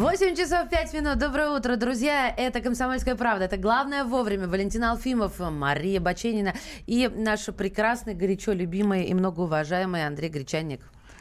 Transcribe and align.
8 0.00 0.34
часов 0.34 0.70
5 0.70 0.94
минут. 0.94 1.18
Доброе 1.18 1.50
утро, 1.50 1.76
друзья. 1.76 2.32
Это 2.34 2.62
«Комсомольская 2.62 3.16
правда». 3.16 3.44
Это 3.44 3.58
главное 3.58 4.02
вовремя. 4.04 4.48
Валентина 4.48 4.92
Алфимов, 4.92 5.38
Мария 5.38 6.00
Баченина 6.00 6.54
и 6.86 7.06
наш 7.14 7.44
прекрасный, 7.54 8.14
горячо 8.14 8.52
любимый 8.52 9.04
и 9.04 9.12
многоуважаемый 9.12 10.06
Андрей 10.06 10.30
Гречанник. 10.30 10.80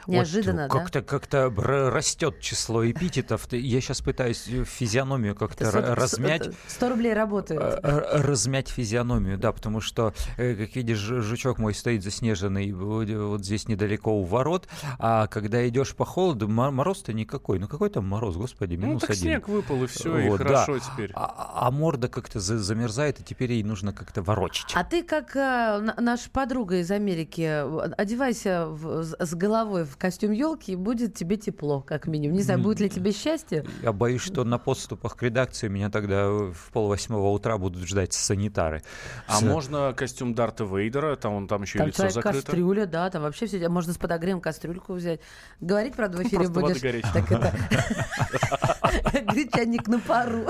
Неожиданно, 0.09 0.63
вот, 0.63 0.71
Как-то 0.71 1.01
как 1.01 1.27
растет 1.57 2.39
число 2.39 2.89
эпитетов. 2.89 3.51
Я 3.51 3.81
сейчас 3.81 4.01
пытаюсь 4.01 4.47
физиономию 4.65 5.35
как-то 5.35 5.71
размять. 5.71 6.49
100 6.67 6.89
рублей 6.89 7.13
работают. 7.13 7.61
Э, 7.61 7.79
э, 7.81 8.21
размять 8.21 8.69
физиономию, 8.69 9.37
да, 9.37 9.51
потому 9.51 9.81
что, 9.81 10.13
э, 10.37 10.55
как 10.55 10.75
видишь, 10.75 10.99
жучок 10.99 11.59
мой 11.59 11.73
стоит 11.73 12.03
заснеженный 12.03 12.71
вот 12.71 13.43
здесь 13.43 13.67
недалеко 13.67 14.19
у 14.19 14.23
ворот, 14.23 14.67
а 14.97 15.27
когда 15.27 15.67
идешь 15.67 15.95
по 15.95 16.05
холоду, 16.05 16.47
мороз-то 16.47 17.13
никакой. 17.13 17.59
Ну 17.59 17.67
какой 17.67 17.89
там 17.89 18.07
мороз, 18.07 18.35
господи, 18.35 18.75
ну, 18.75 18.87
минус 18.87 19.01
ну, 19.01 19.07
так 19.07 19.09
один. 19.11 19.21
снег 19.21 19.47
выпал, 19.47 19.83
и 19.83 19.87
все, 19.87 20.09
вот, 20.09 20.41
и 20.41 20.43
хорошо 20.43 20.75
да. 20.75 20.79
теперь. 20.79 21.11
А, 21.13 21.67
а 21.67 21.71
морда 21.71 22.07
как-то 22.07 22.39
замерзает, 22.39 23.19
и 23.19 23.23
теперь 23.23 23.53
ей 23.53 23.63
нужно 23.63 23.93
как-то 23.93 24.21
ворочить. 24.21 24.71
А 24.73 24.83
ты, 24.83 25.03
как 25.03 25.35
э, 25.35 25.93
наша 25.97 26.29
подруга 26.29 26.77
из 26.77 26.91
Америки, 26.91 27.63
одевайся 27.97 28.67
в, 28.67 29.03
с 29.03 29.33
головой 29.35 29.85
в 29.85 29.97
костюм 29.99 30.31
елки, 30.31 30.71
и 30.71 30.75
будет 30.75 31.13
тебе 31.13 31.37
тепло, 31.37 31.81
как 31.81 32.07
минимум. 32.07 32.37
Не 32.37 32.43
знаю, 32.43 32.59
будет 32.59 32.79
ли 32.79 32.89
тебе 32.89 33.11
счастье. 33.11 33.65
Я 33.83 33.93
боюсь, 33.93 34.21
что 34.21 34.43
на 34.43 34.57
подступах 34.57 35.15
к 35.15 35.23
редакции 35.23 35.67
меня 35.67 35.89
тогда 35.89 36.29
в 36.29 36.71
полвосьмого 36.71 37.29
утра 37.29 37.57
будут 37.57 37.87
ждать 37.87 38.13
санитары. 38.13 38.81
А 39.27 39.37
с... 39.37 39.41
можно 39.41 39.93
костюм 39.93 40.33
Дарта 40.33 40.63
Вейдера? 40.63 41.15
Там 41.15 41.33
он 41.33 41.47
там 41.47 41.61
еще 41.63 41.77
там 41.79 41.87
лицо 41.87 42.09
закрыто. 42.09 42.45
кастрюля, 42.45 42.85
да, 42.85 43.09
там 43.09 43.21
вообще 43.21 43.45
все. 43.45 43.67
Можно 43.69 43.93
с 43.93 43.97
подогревом 43.97 44.41
кастрюльку 44.41 44.93
взять. 44.93 45.19
Говорить, 45.59 45.95
правда, 45.95 46.17
в 46.17 46.23
эфире 46.23 46.47
ну, 46.47 46.61
будешь. 46.61 46.81
Так 47.13 47.31
это... 47.31 47.53
Гречанник 49.33 49.87
на 49.87 49.99
пару. 49.99 50.47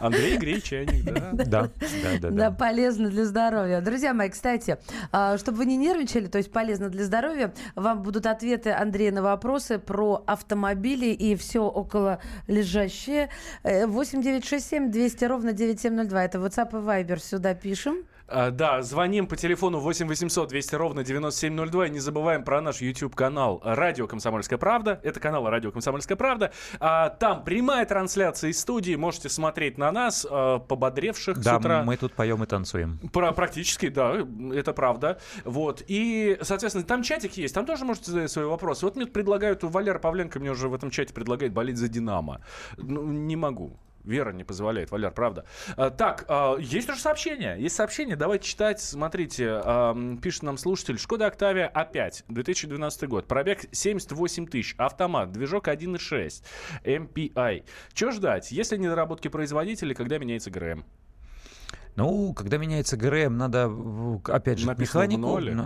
Андрей 0.00 0.36
Гречаник, 0.36 1.04
да. 1.32 1.32
Да, 1.32 1.70
да, 2.02 2.18
да. 2.20 2.30
Да, 2.30 2.50
полезно 2.50 3.08
для 3.08 3.24
здоровья. 3.24 3.80
Друзья 3.80 4.14
мои, 4.14 4.28
кстати, 4.28 4.78
а, 5.12 5.38
чтобы 5.38 5.58
вы 5.58 5.66
не 5.66 5.76
нервничали, 5.76 6.26
то 6.26 6.38
есть 6.38 6.52
полезно 6.52 6.88
для 6.88 7.04
здоровья, 7.04 7.52
вам 7.74 8.02
будут 8.02 8.26
ответы 8.26 8.70
Андрея 8.70 9.12
на 9.12 9.22
вопросы 9.22 9.78
про 9.78 10.22
автомобили 10.26 11.06
и 11.06 11.36
все 11.36 11.60
около 11.60 12.20
лежащее. 12.46 13.30
8967 13.64 14.90
200 14.90 15.24
ровно 15.24 15.52
9702. 15.52 16.24
Это 16.24 16.38
WhatsApp 16.38 16.70
и 16.70 16.84
Viber. 16.84 17.18
Сюда 17.18 17.54
пишем. 17.54 18.04
А, 18.28 18.50
да, 18.50 18.82
звоним 18.82 19.26
по 19.26 19.36
телефону 19.36 19.78
8 19.78 20.06
800 20.06 20.48
200 20.48 20.74
ровно 20.74 21.02
9702. 21.02 21.86
И 21.86 21.90
не 21.90 21.98
забываем 21.98 22.44
про 22.44 22.60
наш 22.60 22.80
YouTube-канал 22.80 23.60
«Радио 23.64 24.06
Комсомольская 24.06 24.58
правда». 24.58 25.00
Это 25.02 25.18
канал 25.18 25.48
«Радио 25.48 25.72
Комсомольская 25.72 26.16
правда». 26.16 26.52
А, 26.78 27.08
там 27.08 27.42
прямая 27.42 27.86
трансляция 27.86 28.50
из 28.50 28.60
студии. 28.60 28.94
Можете 28.96 29.30
смотреть 29.30 29.78
на 29.78 29.90
нас, 29.90 30.26
а, 30.28 30.58
пободревших 30.58 31.38
да, 31.38 31.54
с 31.54 31.58
утра. 31.58 31.82
мы 31.84 31.96
тут 31.96 32.12
поем 32.12 32.42
и 32.42 32.46
танцуем. 32.46 32.98
Про, 33.12 33.32
практически, 33.32 33.88
да, 33.88 34.16
это 34.52 34.74
правда. 34.74 35.18
Вот. 35.44 35.82
И, 35.88 36.38
соответственно, 36.42 36.84
там 36.84 37.02
чатик 37.02 37.36
есть. 37.38 37.54
Там 37.54 37.64
тоже 37.64 37.86
можете 37.86 38.10
задать 38.10 38.30
свои 38.30 38.44
вопросы. 38.44 38.84
Вот 38.84 38.96
мне 38.96 39.06
предлагают, 39.06 39.62
Валера 39.62 39.98
Павленко 39.98 40.38
мне 40.38 40.50
уже 40.50 40.68
в 40.68 40.74
этом 40.74 40.90
чате 40.90 41.14
предлагает 41.14 41.52
болеть 41.54 41.78
за 41.78 41.88
«Динамо». 41.88 42.42
Ну, 42.76 43.04
не 43.04 43.36
могу. 43.36 43.78
Вера 44.04 44.32
не 44.32 44.44
позволяет, 44.44 44.90
Валяр, 44.90 45.12
правда. 45.12 45.44
А, 45.76 45.90
так, 45.90 46.24
а, 46.28 46.56
есть 46.56 46.86
тоже 46.86 47.00
сообщение. 47.00 47.60
Есть 47.60 47.76
сообщение, 47.76 48.16
давайте 48.16 48.48
читать. 48.48 48.80
Смотрите, 48.80 49.60
а, 49.64 49.96
пишет 50.22 50.42
нам 50.44 50.56
слушатель. 50.56 50.98
Шкода 50.98 51.26
Октавия 51.26 51.70
А5, 51.74 52.24
2012 52.28 53.08
год. 53.08 53.26
Пробег 53.26 53.66
78 53.72 54.46
тысяч. 54.46 54.74
Автомат, 54.78 55.32
движок 55.32 55.68
1.6. 55.68 56.42
MPI. 56.84 57.64
Что 57.94 58.10
ждать? 58.12 58.50
Если 58.50 58.76
недоработки 58.76 59.28
производителя, 59.28 59.94
когда 59.94 60.18
меняется 60.18 60.50
ГРМ? 60.50 60.84
Ну, 61.98 62.32
когда 62.32 62.58
меняется 62.58 62.96
ГРМ, 62.96 63.36
надо, 63.36 63.68
опять 64.26 64.60
же, 64.60 64.68
написано 64.68 65.02
механику. 65.02 65.20
В 65.20 65.24
мануале? 65.24 65.56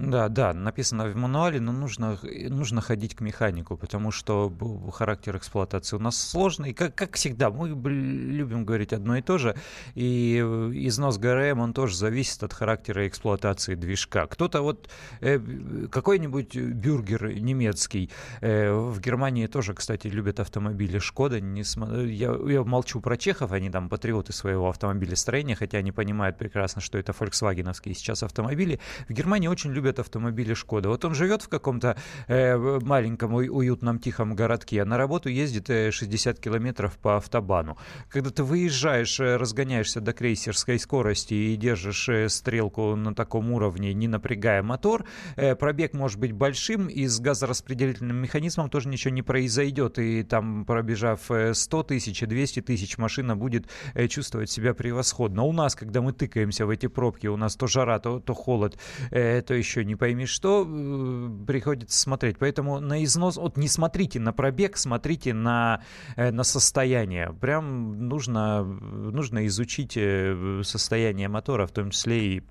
Да, 0.00 0.28
да, 0.28 0.52
написано 0.52 1.06
в 1.08 1.14
мануале, 1.14 1.60
но 1.60 1.70
нужно, 1.70 2.18
нужно 2.48 2.80
ходить 2.80 3.14
к 3.14 3.20
механику, 3.20 3.76
потому 3.76 4.10
что 4.10 4.52
характер 4.92 5.36
эксплуатации 5.36 5.94
у 5.94 6.00
нас 6.00 6.16
сложный. 6.16 6.74
Как, 6.74 6.96
как 6.96 7.14
всегда, 7.14 7.50
мы 7.50 7.68
любим 7.68 8.64
говорить 8.64 8.92
одно 8.92 9.16
и 9.16 9.22
то 9.22 9.38
же. 9.38 9.54
И 9.94 10.38
износ 10.38 11.18
ГРМ, 11.18 11.60
он 11.60 11.72
тоже 11.72 11.96
зависит 11.96 12.42
от 12.42 12.52
характера 12.52 13.06
эксплуатации 13.06 13.76
движка. 13.76 14.26
Кто-то 14.26 14.62
вот, 14.62 14.88
э, 15.20 15.38
какой-нибудь 15.88 16.56
бюргер 16.56 17.38
немецкий, 17.38 18.10
э, 18.40 18.72
в 18.72 18.98
Германии 18.98 19.46
тоже, 19.46 19.72
кстати, 19.72 20.08
любят 20.08 20.40
автомобили 20.40 20.98
Шкода. 20.98 21.40
Не 21.40 21.62
см... 21.62 22.06
я, 22.06 22.36
я 22.48 22.64
молчу 22.64 23.00
про 23.00 23.16
чехов, 23.16 23.52
они 23.52 23.70
там 23.70 23.88
патриоты 23.88 24.32
своего 24.32 24.68
автомобилестроения, 24.68 25.54
хотя 25.54 25.75
хотя 25.76 25.78
они 25.78 25.92
понимают 25.92 26.38
прекрасно, 26.38 26.80
что 26.80 26.98
это 26.98 27.12
фольксвагеновские 27.12 27.94
сейчас 27.94 28.22
автомобили. 28.22 28.78
В 29.08 29.12
Германии 29.12 29.48
очень 29.48 29.72
любят 29.72 29.98
автомобили 29.98 30.54
Шкода. 30.54 30.88
Вот 30.88 31.04
он 31.04 31.14
живет 31.14 31.42
в 31.42 31.48
каком-то 31.48 31.96
э, 32.28 32.56
маленьком, 32.82 33.34
уютном, 33.34 33.98
тихом 33.98 34.34
городке, 34.34 34.82
а 34.82 34.84
на 34.84 34.96
работу 34.96 35.28
ездит 35.28 35.66
60 35.66 36.38
э, 36.38 36.40
километров 36.40 36.96
по 36.98 37.16
автобану. 37.16 37.76
Когда 38.08 38.30
ты 38.30 38.42
выезжаешь, 38.42 39.20
э, 39.20 39.36
разгоняешься 39.36 40.00
до 40.00 40.12
крейсерской 40.12 40.78
скорости 40.78 41.34
и 41.34 41.56
держишь 41.56 42.08
э, 42.08 42.28
стрелку 42.28 42.96
на 42.96 43.14
таком 43.14 43.52
уровне, 43.52 43.94
не 43.94 44.08
напрягая 44.08 44.62
мотор, 44.62 45.04
пробег 45.58 45.94
может 45.94 46.18
быть 46.18 46.32
большим, 46.32 46.86
и 46.86 47.06
с 47.06 47.20
газораспределительным 47.20 48.16
механизмом 48.16 48.70
тоже 48.70 48.88
ничего 48.88 49.14
не 49.14 49.22
произойдет. 49.22 49.98
И 49.98 50.22
там, 50.22 50.64
пробежав 50.64 51.30
100 51.52 51.82
тысяч 51.82 52.22
и 52.22 52.26
200 52.26 52.62
тысяч, 52.62 52.98
машина 52.98 53.36
будет 53.36 53.66
чувствовать 54.08 54.50
себя 54.50 54.74
превосходно. 54.74 55.42
У 55.42 55.52
нас 55.52 55.65
нас, 55.66 55.74
когда 55.74 56.00
мы 56.00 56.12
тыкаемся 56.12 56.64
в 56.64 56.70
эти 56.70 56.86
пробки, 56.86 57.26
у 57.26 57.36
нас 57.36 57.56
то 57.56 57.66
жара, 57.66 57.98
то, 57.98 58.20
то 58.20 58.34
холод, 58.34 58.78
э, 59.10 59.42
то 59.42 59.54
еще 59.54 59.84
не 59.84 59.96
пойми 59.96 60.26
что, 60.26 60.64
э, 60.66 61.46
приходится 61.46 61.98
смотреть. 61.98 62.38
Поэтому 62.38 62.80
на 62.80 63.02
износ, 63.02 63.36
вот 63.36 63.56
не 63.56 63.68
смотрите 63.68 64.20
на 64.20 64.32
пробег, 64.32 64.76
смотрите 64.76 65.34
на, 65.34 65.82
э, 66.16 66.30
на 66.30 66.44
состояние. 66.44 67.34
Прям 67.40 68.08
нужно, 68.08 68.62
нужно 68.62 69.46
изучить 69.46 69.96
э, 69.96 70.60
состояние 70.62 71.28
мотора, 71.28 71.66
в 71.66 71.72
том 71.72 71.90
числе 71.90 72.36
и 72.36 72.42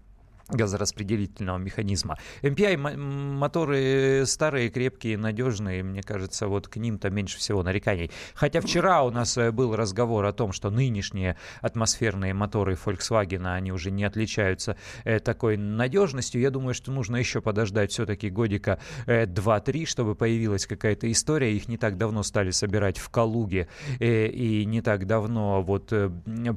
газораспределительного 0.49 1.57
механизма. 1.57 2.17
MPI 2.43 2.77
моторы 2.77 4.23
старые, 4.25 4.69
крепкие, 4.69 5.17
надежные, 5.17 5.81
мне 5.83 6.03
кажется, 6.03 6.47
вот 6.47 6.67
к 6.67 6.77
ним-то 6.77 7.09
меньше 7.09 7.37
всего 7.39 7.63
нареканий. 7.63 8.11
Хотя 8.35 8.61
вчера 8.61 9.03
у 9.03 9.09
нас 9.09 9.37
э, 9.37 9.51
был 9.51 9.75
разговор 9.75 10.25
о 10.25 10.33
том, 10.33 10.51
что 10.51 10.69
нынешние 10.69 11.35
атмосферные 11.61 12.33
моторы 12.33 12.73
Volkswagen, 12.73 13.51
они 13.51 13.71
уже 13.71 13.89
не 13.89 14.03
отличаются 14.03 14.77
э, 15.03 15.19
такой 15.19 15.57
надежностью. 15.57 16.41
Я 16.41 16.51
думаю, 16.51 16.75
что 16.75 16.91
нужно 16.91 17.17
еще 17.17 17.41
подождать 17.41 17.91
все-таки 17.91 18.29
годика 18.29 18.79
2-3, 19.07 19.83
э, 19.83 19.85
чтобы 19.85 20.15
появилась 20.15 20.67
какая-то 20.67 21.11
история. 21.11 21.55
Их 21.55 21.67
не 21.67 21.77
так 21.77 21.97
давно 21.97 22.21
стали 22.21 22.51
собирать 22.51 22.99
в 22.99 23.09
Калуге, 23.09 23.67
и 23.99 24.63
не 24.65 24.81
так 24.81 25.07
давно 25.07 25.63
вот 25.63 25.91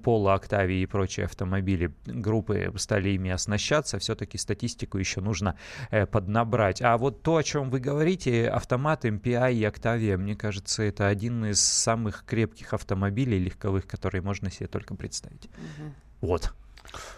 Пола, 0.02 0.34
Октавии 0.34 0.80
и 0.80 0.86
прочие 0.86 1.24
автомобили 1.24 1.92
группы 2.06 2.72
стали 2.76 3.10
ими 3.10 3.30
оснащаться 3.30 3.77
общаться, 3.78 3.98
все-таки 3.98 4.38
статистику 4.38 4.98
еще 4.98 5.20
нужно 5.20 5.54
э, 5.90 6.06
поднабрать. 6.06 6.82
А 6.82 6.96
вот 6.96 7.22
то, 7.22 7.36
о 7.36 7.42
чем 7.42 7.70
вы 7.70 7.80
говорите, 7.80 8.48
автомат 8.48 9.04
MPI 9.04 9.54
и 9.54 9.62
Octavia, 9.62 10.16
мне 10.16 10.36
кажется, 10.36 10.82
это 10.82 11.06
один 11.08 11.44
из 11.44 11.60
самых 11.60 12.24
крепких 12.26 12.74
автомобилей 12.74 13.38
легковых, 13.38 13.86
которые 13.86 14.22
можно 14.22 14.50
себе 14.50 14.66
только 14.66 14.94
представить. 14.94 15.46
Угу. 15.46 15.92
Вот. 16.20 16.52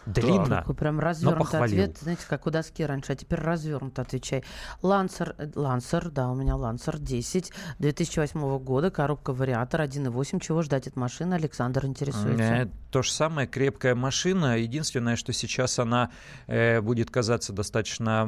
Длинно, 0.07 0.61
Такой 0.61 0.75
прям 0.75 0.99
развернутый 0.99 1.61
ответ, 1.61 1.99
знаете, 2.01 2.23
как 2.29 2.47
у 2.47 2.51
доски 2.51 2.85
раньше, 2.85 3.13
а 3.13 3.17
теперь 3.17 3.41
развернут 3.41 3.99
отвечай. 3.99 4.45
Лансер, 4.83 5.35
э, 5.39 5.49
Лансер, 5.55 6.11
да, 6.11 6.31
у 6.31 6.35
меня 6.35 6.57
Лансер 6.57 6.99
10 6.99 7.53
2008 7.79 8.59
года, 8.59 8.91
коробка 8.91 9.33
вариатор 9.33 9.83
1.8. 9.83 10.41
Чего 10.41 10.63
ждать 10.63 10.87
от 10.87 10.97
машины? 10.97 11.35
Александр 11.35 11.87
интересуется. 11.87 12.71
То 12.91 13.03
же 13.03 13.13
самое, 13.13 13.47
крепкая 13.47 13.95
машина. 13.95 14.59
Единственное, 14.59 15.15
что 15.15 15.33
сейчас 15.33 15.79
она 15.79 16.11
э, 16.49 16.81
будет 16.81 17.11
казаться 17.11 17.53
достаточно 17.53 18.23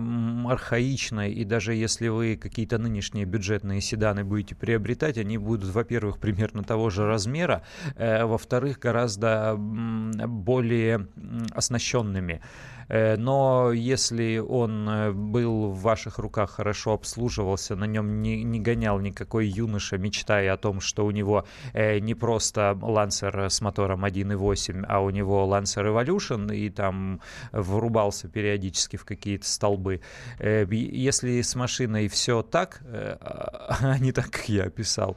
архаичной, 0.49 1.33
и 1.33 1.45
даже 1.45 1.75
если 1.75 2.09
вы 2.09 2.37
какие-то 2.37 2.79
нынешние 2.79 3.25
бюджетные 3.25 3.81
седаны 3.81 4.23
будете 4.23 4.55
приобретать, 4.55 5.19
они 5.19 5.37
будут, 5.37 5.71
во-первых, 5.71 6.19
примерно 6.19 6.63
того 6.63 6.91
же 6.91 7.07
размера, 7.07 7.63
э, 7.97 8.25
во-вторых, 8.25 8.79
гораздо 8.79 9.57
более 9.57 11.09
оснащенными. 11.55 12.41
Э, 12.89 13.17
но 13.17 13.73
если 13.73 14.39
он 14.39 14.89
э, 14.89 15.13
был 15.13 15.71
в 15.71 15.81
ваших 15.81 16.19
руках, 16.19 16.51
хорошо 16.51 16.93
обслуживался, 16.93 17.77
на 17.77 17.85
нем 17.85 18.23
не, 18.23 18.45
не 18.45 18.61
гонял 18.61 19.01
никакой 19.01 19.47
юноша, 19.47 19.99
мечтая 19.99 20.53
о 20.53 20.57
том, 20.57 20.81
что 20.81 21.07
у 21.07 21.11
него 21.11 21.47
э, 21.73 21.99
не 22.01 22.15
просто 22.15 22.79
Lancer 22.81 23.49
с 23.49 23.61
мотором 23.61 24.05
1.8, 24.05 24.85
а 24.89 25.01
у 25.01 25.11
него 25.11 25.47
Lancer 25.47 25.87
Evolution, 25.87 26.55
и 26.55 26.69
там 26.71 27.21
врубался 27.53 28.29
периодически 28.29 28.97
в 28.97 29.05
какие-то 29.05 29.47
столбы. 29.47 30.01
Если 30.39 31.41
с 31.41 31.55
машиной 31.55 32.09
все 32.09 32.43
так, 32.43 32.83
а 32.83 33.97
не 33.99 34.13
так, 34.13 34.31
как 34.31 34.49
я 34.49 34.65
описал, 34.65 35.17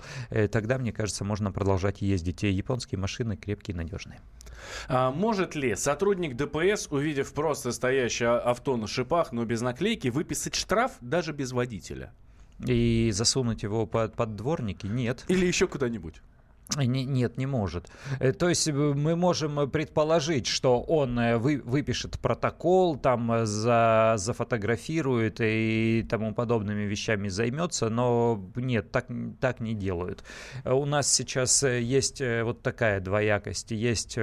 тогда, 0.52 0.78
мне 0.78 0.92
кажется, 0.92 1.24
можно 1.24 1.52
продолжать 1.52 2.02
ездить. 2.02 2.44
И 2.44 2.50
японские 2.50 3.00
машины 3.00 3.36
крепкие, 3.36 3.76
надежные. 3.76 4.20
А 4.88 5.12
может 5.12 5.56
ли 5.56 5.76
сотрудник 5.76 6.36
ДПС, 6.36 6.88
увидев 6.90 7.34
просто 7.34 7.72
стоящее 7.72 8.32
авто 8.32 8.78
на 8.78 8.88
шипах, 8.88 9.32
но 9.32 9.46
без 9.46 9.62
наклейки, 9.62 10.10
выписать 10.10 10.56
штраф 10.56 10.94
даже 11.02 11.32
без 11.32 11.52
водителя? 11.52 12.14
И 12.60 13.10
засунуть 13.12 13.64
его 13.64 13.86
под, 13.86 14.16
под 14.16 14.36
дворники? 14.36 14.88
Нет. 14.88 15.26
Или 15.28 15.46
еще 15.46 15.68
куда-нибудь? 15.68 16.22
Нет, 16.78 17.38
не 17.38 17.46
может. 17.46 17.90
Э, 18.20 18.34
то 18.34 18.50
есть 18.50 18.68
э, 18.68 18.72
мы 18.72 19.16
можем 19.16 19.70
предположить, 19.70 20.48
что 20.48 20.82
он 20.82 21.18
э, 21.20 21.38
вы, 21.38 21.62
выпишет 21.64 22.20
протокол, 22.20 22.98
там 22.98 23.46
за, 23.46 24.16
зафотографирует 24.18 25.38
и 25.42 26.06
тому 26.10 26.34
подобными 26.34 26.84
вещами 26.84 27.28
займется, 27.28 27.90
но 27.90 28.44
нет, 28.56 28.92
так, 28.92 29.06
так 29.40 29.60
не 29.60 29.76
делают. 29.76 30.24
У 30.66 30.86
нас 30.86 31.12
сейчас 31.12 31.64
есть 31.64 32.22
вот 32.22 32.62
такая 32.62 33.00
двоякость. 33.00 33.72
Есть 33.72 34.18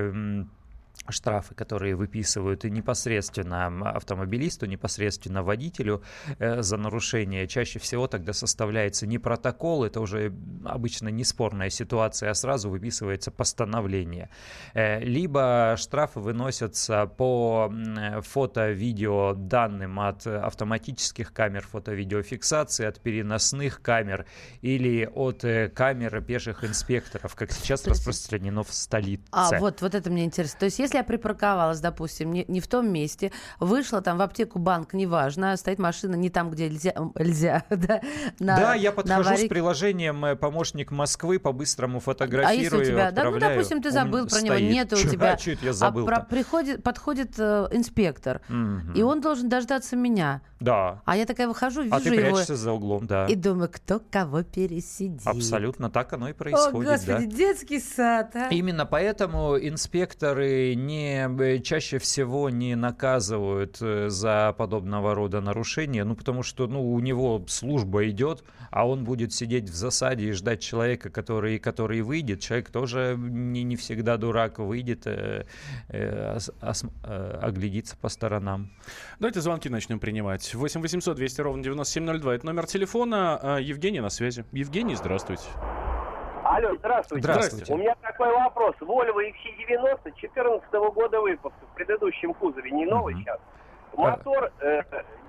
штрафы, 1.08 1.54
которые 1.54 1.96
выписывают 1.96 2.64
и 2.64 2.70
непосредственно 2.70 3.66
автомобилисту, 3.90 4.66
непосредственно 4.66 5.42
водителю 5.42 6.02
э, 6.38 6.62
за 6.62 6.76
нарушение. 6.76 7.46
Чаще 7.46 7.78
всего 7.78 8.06
тогда 8.06 8.32
составляется 8.32 9.06
не 9.06 9.18
протокол, 9.18 9.84
это 9.84 10.00
уже 10.00 10.32
обычно 10.64 11.08
не 11.08 11.24
спорная 11.24 11.70
ситуация, 11.70 12.30
а 12.30 12.34
сразу 12.34 12.70
выписывается 12.70 13.30
постановление. 13.30 14.30
Э, 14.74 15.00
либо 15.00 15.74
штрафы 15.78 16.20
выносятся 16.20 17.06
по 17.06 17.72
фото-видео 18.20 19.34
данным 19.34 20.00
от 20.00 20.26
автоматических 20.26 21.32
камер 21.32 21.66
фото-видеофиксации, 21.66 22.86
от 22.86 23.00
переносных 23.00 23.82
камер 23.82 24.26
или 24.60 25.08
от 25.12 25.44
э, 25.44 25.68
камер 25.68 26.22
пеших 26.22 26.64
инспекторов, 26.64 27.34
как 27.34 27.52
сейчас 27.52 27.86
распространено 27.86 28.62
в 28.62 28.72
столице. 28.72 29.24
А, 29.32 29.58
вот, 29.58 29.82
вот 29.82 29.94
это 29.94 30.10
мне 30.10 30.24
интересно. 30.24 30.60
То 30.60 30.66
есть 30.66 30.78
если 30.78 30.91
я 30.98 31.04
припарковалась, 31.04 31.80
допустим, 31.80 32.32
не, 32.32 32.44
не 32.48 32.60
в 32.60 32.68
том 32.68 32.90
месте, 32.90 33.32
вышла 33.60 34.00
там 34.00 34.18
в 34.18 34.22
аптеку, 34.22 34.58
банк, 34.58 34.94
неважно, 34.94 35.56
стоит 35.56 35.78
машина 35.78 36.14
не 36.14 36.30
там, 36.30 36.50
где 36.50 36.68
нельзя, 36.68 36.94
нельзя 37.14 37.64
да, 37.70 38.00
на, 38.38 38.56
да, 38.56 38.74
я 38.74 38.92
подхожу 38.92 39.30
на 39.30 39.36
с 39.36 39.46
приложением 39.46 40.24
э, 40.24 40.36
«Помощник 40.36 40.90
Москвы», 40.90 41.38
по-быстрому 41.38 42.00
фотографирую, 42.00 42.58
А 42.58 42.62
если 42.62 42.76
у 42.76 42.84
тебя, 42.84 43.10
да, 43.10 43.24
ну, 43.24 43.38
допустим, 43.38 43.82
ты 43.82 43.90
забыл 43.90 44.26
про 44.26 44.40
него, 44.40 44.58
нет 44.58 44.92
у 44.92 44.96
тебя. 44.96 45.36
Чуть 45.36 45.62
я 45.62 45.72
забыл 45.72 46.04
а 46.04 46.06
про, 46.06 46.20
приходит, 46.20 46.82
подходит 46.82 47.34
э, 47.38 47.68
инспектор, 47.72 48.40
угу. 48.48 48.92
и 48.94 49.02
он 49.02 49.20
должен 49.20 49.48
дождаться 49.48 49.96
меня. 49.96 50.42
Да. 50.60 51.02
А 51.04 51.16
я 51.16 51.26
такая 51.26 51.48
выхожу, 51.48 51.82
вижу 51.82 51.96
его. 51.96 51.96
А 51.96 52.00
ты 52.00 52.10
прячешься 52.10 52.52
его, 52.52 52.62
за 52.62 52.72
углом, 52.72 53.06
да. 53.06 53.26
И 53.26 53.34
думаю, 53.34 53.68
кто 53.72 54.00
кого 54.00 54.42
пересидит. 54.42 55.26
Абсолютно 55.26 55.90
так 55.90 56.12
оно 56.12 56.28
и 56.28 56.32
происходит, 56.32 56.88
О, 56.88 56.92
Господи, 56.92 57.26
да. 57.26 57.36
детский 57.36 57.80
сад, 57.80 58.36
а. 58.36 58.48
Именно 58.50 58.86
поэтому 58.86 59.58
инспекторы 59.58 60.74
не, 60.86 61.28
э, 61.40 61.58
чаще 61.60 61.98
всего 61.98 62.50
не 62.50 62.74
наказывают 62.74 63.78
э, 63.80 64.08
за 64.08 64.54
подобного 64.56 65.14
рода 65.14 65.40
нарушения, 65.40 66.04
ну, 66.04 66.14
потому 66.14 66.42
что, 66.42 66.66
ну, 66.66 66.92
у 66.92 67.00
него 67.00 67.44
служба 67.48 68.08
идет, 68.08 68.44
а 68.70 68.86
он 68.88 69.04
будет 69.04 69.32
сидеть 69.32 69.68
в 69.68 69.74
засаде 69.74 70.28
и 70.28 70.32
ждать 70.32 70.60
человека, 70.60 71.10
который, 71.10 71.58
который 71.58 72.00
выйдет. 72.02 72.40
Человек 72.40 72.70
тоже 72.70 73.16
не, 73.18 73.62
не 73.62 73.76
всегда 73.76 74.16
дурак, 74.16 74.58
выйдет, 74.58 75.06
э, 75.06 75.46
э, 75.88 76.38
ос, 76.60 76.84
э, 77.04 77.38
оглядится 77.42 77.96
по 77.96 78.08
сторонам. 78.08 78.70
Давайте 79.18 79.40
звонки 79.40 79.68
начнем 79.68 79.98
принимать. 79.98 80.54
8 80.54 80.80
800 80.80 81.16
200 81.16 81.40
ровно 81.40 81.62
9702. 81.62 82.34
Это 82.34 82.46
номер 82.46 82.66
телефона. 82.66 83.38
А, 83.42 83.58
Евгений 83.58 84.00
на 84.00 84.10
связи. 84.10 84.44
Евгений, 84.52 84.94
здравствуйте. 84.94 85.44
Алло, 86.52 86.76
здравствуйте. 86.76 87.22
Здравствуйте. 87.22 87.72
У 87.72 87.78
меня 87.78 87.94
такой 88.02 88.30
вопрос. 88.30 88.74
Volvo 88.80 89.20
XC90 89.20 90.12
14 90.16 90.70
года 90.94 91.20
выпуска 91.20 91.64
в 91.72 91.74
предыдущем 91.74 92.34
кузове, 92.34 92.70
не 92.70 92.84
новый 92.84 93.14
uh-huh. 93.14 93.20
сейчас. 93.20 93.40
Мотор 93.96 94.52
э, 94.60 94.82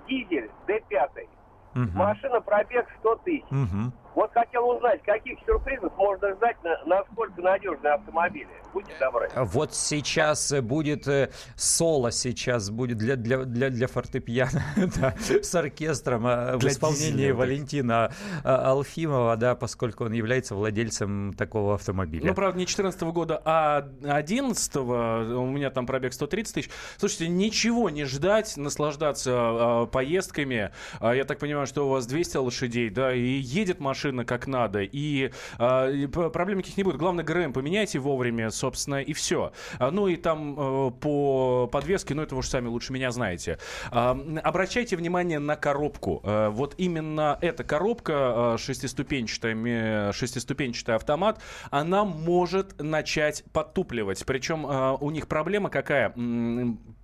дизель 0.06 0.52
D5. 0.68 1.28
Uh-huh. 1.76 1.90
Машина 1.94 2.42
пробег 2.42 2.88
100 3.00 3.16
тысяч. 3.24 3.46
Uh-huh. 3.50 3.92
Вот 4.16 4.32
хотел 4.32 4.70
узнать, 4.70 5.02
каких 5.04 5.40
сюрпризов 5.46 5.92
можно 5.98 6.36
ждать, 6.36 6.58
на, 6.64 6.84
насколько 6.86 7.42
надежные 7.42 7.94
автомобили. 7.94 8.48
Будьте 8.72 8.92
добры. 9.00 9.30
Вот 9.36 9.74
сейчас 9.74 10.54
будет 10.62 11.08
э, 11.08 11.32
соло, 11.56 12.12
сейчас 12.12 12.70
будет 12.70 12.98
для, 12.98 13.16
для, 13.16 13.44
для, 13.44 13.70
для 13.70 13.88
фортепиано 13.88 14.64
да, 15.00 15.16
с 15.18 15.56
оркестром 15.56 16.28
э, 16.28 16.58
в 16.58 16.66
исполнении 16.66 17.32
Валентина 17.32 18.12
э, 18.44 18.48
Алфимова, 18.48 19.36
да, 19.36 19.56
поскольку 19.56 20.06
он 20.06 20.14
является 20.14 20.54
владельцем 20.54 21.34
такого 21.34 21.76
автомобиля. 21.76 22.28
Ну, 22.28 22.34
правда, 22.36 22.60
не 22.60 22.68
14 22.68 23.02
года, 23.04 23.42
а 23.44 23.90
11 24.06 24.76
у 24.76 25.46
меня 25.46 25.72
там 25.72 25.88
пробег 25.88 26.14
130 26.14 26.54
тысяч. 26.54 26.70
Слушайте, 26.98 27.30
ничего 27.30 27.90
не 27.90 28.06
ждать, 28.06 28.58
наслаждаться 28.58 29.32
э, 29.32 29.88
поездками. 29.92 30.72
А, 31.00 31.14
я 31.14 31.24
так 31.24 31.40
понимаю, 31.40 31.66
что 31.66 31.88
у 31.88 31.90
вас 31.90 32.06
200 32.06 32.38
лошадей, 32.38 32.90
да, 32.90 33.14
и 33.14 33.22
едет 33.22 33.80
машина 33.80 34.03
машина 34.04 34.26
как 34.26 34.48
надо, 34.48 34.82
и 34.82 35.32
э, 35.60 36.08
проблем 36.08 36.58
никаких 36.58 36.78
не 36.78 36.84
будет. 36.84 36.98
Главное, 36.98 37.24
ГРМ 37.24 37.54
поменяйте 37.54 38.00
вовремя, 38.00 38.52
собственно, 38.52 39.02
и 39.02 39.14
все. 39.14 39.54
А, 39.80 39.92
ну 39.92 40.08
и 40.08 40.18
там 40.18 40.56
э, 40.58 40.92
по 40.92 41.68
подвеске, 41.72 42.14
ну 42.14 42.22
это 42.22 42.36
вы 42.36 42.40
уж 42.40 42.48
сами 42.48 42.68
лучше 42.68 42.92
меня 42.92 43.12
знаете. 43.12 43.60
Э, 43.92 44.16
обращайте 44.44 44.98
внимание 44.98 45.40
на 45.40 45.56
коробку. 45.56 46.22
Э, 46.24 46.50
вот 46.50 46.76
именно 46.78 47.38
эта 47.42 47.64
коробка, 47.64 48.56
э, 48.56 48.58
шестиступенчатая, 48.58 50.12
шестиступенчатый 50.12 50.96
автомат, 50.96 51.42
она 51.72 52.04
может 52.04 52.82
начать 52.82 53.44
подтупливать. 53.54 54.26
Причем 54.26 54.66
э, 54.66 54.98
у 55.00 55.12
них 55.12 55.28
проблема 55.28 55.70
какая? 55.70 56.14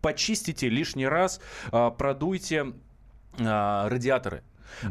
Почистите 0.01 0.67
лишний 0.69 1.07
раз, 1.07 1.39
э, 1.71 1.91
продуйте 1.97 2.73
радиаторы. 3.37 4.43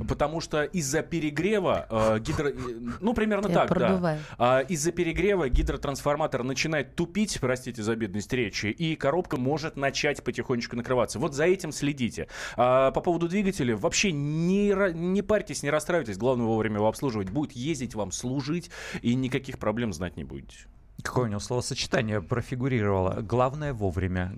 Потому 0.09 0.41
что 0.41 0.65
из-за 0.65 1.03
перегрева 1.03 1.87
э, 1.91 2.19
гидро... 2.21 2.49
Э, 2.49 2.55
ну, 3.01 3.15
примерно 3.15 3.49
так, 3.49 3.77
да. 3.79 4.19
Э, 4.39 4.65
из-за 4.69 4.93
перегрева 4.93 5.49
гидротрансформатор 5.49 6.43
начинает 6.43 6.95
тупить, 6.95 7.39
простите 7.41 7.83
за 7.83 7.97
бедность 7.97 8.33
речи, 8.33 8.67
и 8.67 8.97
коробка 8.97 9.37
может 9.37 9.76
начать 9.76 10.23
потихонечку 10.23 10.76
накрываться. 10.76 11.19
Вот 11.19 11.35
за 11.35 11.45
этим 11.45 11.73
следите. 11.73 12.29
А, 12.57 12.91
по 12.91 13.00
поводу 13.00 13.29
двигателя, 13.29 13.76
вообще 13.76 14.12
не, 14.12 14.75
не 14.95 15.23
парьтесь, 15.23 15.62
не 15.62 15.71
расстраивайтесь. 15.71 16.19
Главное 16.19 16.47
вовремя 16.47 16.76
его 16.76 16.88
обслуживать. 16.88 17.31
Будет 17.31 17.52
ездить 17.52 17.95
вам, 17.95 18.12
служить, 18.12 18.71
и 19.02 19.14
никаких 19.14 19.59
проблем 19.59 19.93
знать 19.93 20.17
не 20.17 20.25
будете. 20.25 20.67
Какое 21.02 21.26
у 21.26 21.28
него 21.28 21.40
словосочетание 21.40 22.21
профигурировало? 22.21 23.21
Главное 23.23 23.73
вовремя. 23.73 24.33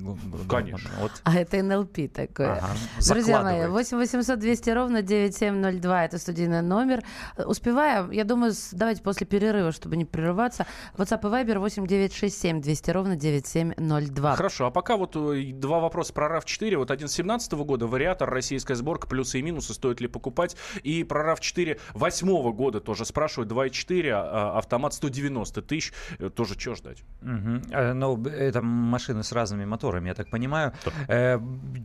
Конечно. 0.49 0.91
Вот. 1.01 1.11
А 1.25 1.37
это 1.37 1.63
НЛП 1.63 2.13
такое. 2.13 2.59
Ага. 2.59 2.69
Друзья 3.09 3.43
мои, 3.43 3.67
8 3.67 3.97
800 3.97 4.39
200 4.39 4.71
ровно 4.71 5.03
9702. 5.03 6.05
Это 6.05 6.19
студийный 6.19 6.63
номер. 6.63 7.03
Успевая, 7.39 8.11
я 8.11 8.25
думаю, 8.25 8.53
давайте 8.73 9.03
после 9.03 9.27
перерыва, 9.27 9.73
чтобы 9.73 9.97
не 9.97 10.05
прерываться. 10.05 10.67
WhatsApp 10.97 11.21
и 11.21 11.45
Viber 11.45 11.59
8 11.59 11.87
967 11.87 12.61
200 12.61 12.91
ровно 12.91 13.17
9702. 13.17 14.37
Хорошо, 14.37 14.67
а 14.67 14.71
пока 14.71 14.97
вот 14.97 15.17
э, 15.17 15.53
два 15.55 15.81
вопроса 15.81 16.13
про 16.13 16.39
RAV4. 16.39 16.77
Вот 16.77 16.91
один 16.91 17.09
с 17.09 17.13
17 17.15 17.53
года, 17.55 17.87
вариатор, 17.87 18.29
российская 18.29 18.75
сборка, 18.75 19.09
плюсы 19.09 19.39
и 19.39 19.43
минусы, 19.43 19.73
стоит 19.73 20.01
ли 20.01 20.09
покупать. 20.09 20.57
И 20.83 21.05
про 21.05 21.33
RAV4 21.33 21.81
8 21.95 22.53
года 22.53 22.81
тоже 22.81 23.07
спрашивают, 23.07 23.51
2.4, 23.51 24.11
а, 24.13 24.59
автомат 24.59 24.95
190 24.95 25.63
тысяч, 25.63 25.93
э, 26.19 26.29
тоже 26.29 26.50
тоже 26.51 26.61
чего 26.61 26.75
ждать? 26.75 27.05
Угу. 27.23 27.95
Ну, 27.95 28.25
это 28.27 28.63
машины 28.63 29.23
с 29.23 29.33
разными 29.33 29.65
моторами, 29.65 30.09
я 30.09 30.15
так 30.15 30.31
понимаю. 30.31 30.73
Э, 31.09 31.39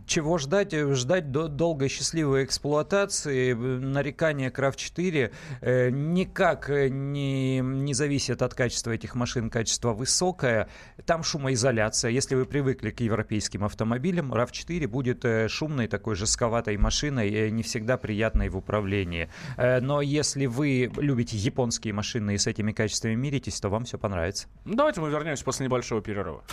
чего 0.05 0.37
ждать? 0.37 0.73
Ждать 0.73 1.31
до 1.31 1.47
долгой 1.47 1.89
счастливой 1.89 2.43
эксплуатации. 2.43 3.53
Нарекания 3.53 4.49
RAV4 4.49 5.31
э, 5.61 5.89
никак 5.89 6.69
не, 6.69 7.59
не 7.59 7.93
зависит 7.93 8.41
от 8.41 8.53
качества 8.53 8.91
этих 8.91 9.15
машин. 9.15 9.49
Качество 9.49 9.93
высокое. 9.93 10.67
Там 11.05 11.23
шумоизоляция. 11.23 12.11
Если 12.11 12.35
вы 12.35 12.45
привыкли 12.45 12.91
к 12.91 13.01
европейским 13.01 13.63
автомобилям, 13.63 14.33
RAV4 14.33 14.87
будет 14.87 15.25
э, 15.25 15.47
шумной, 15.47 15.87
такой 15.87 16.15
жестковатой 16.15 16.77
машиной, 16.77 17.51
не 17.51 17.63
всегда 17.63 17.97
приятной 17.97 18.49
в 18.49 18.57
управлении. 18.57 19.29
Но 19.57 20.01
если 20.01 20.45
вы 20.45 20.91
любите 20.97 21.37
японские 21.37 21.93
машины 21.93 22.35
и 22.35 22.37
с 22.37 22.47
этими 22.47 22.71
качествами 22.71 23.15
миритесь, 23.15 23.59
то 23.59 23.69
вам 23.69 23.85
все 23.85 23.97
понравится. 23.97 24.47
Ну, 24.65 24.73
давайте 24.73 24.99
мы 24.99 25.11
вернемся 25.11 25.45
после 25.45 25.67
небольшого 25.67 26.01
перерыва. 26.01 26.43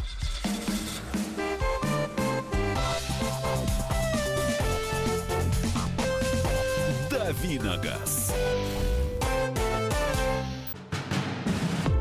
Давиногаз. 7.10 8.34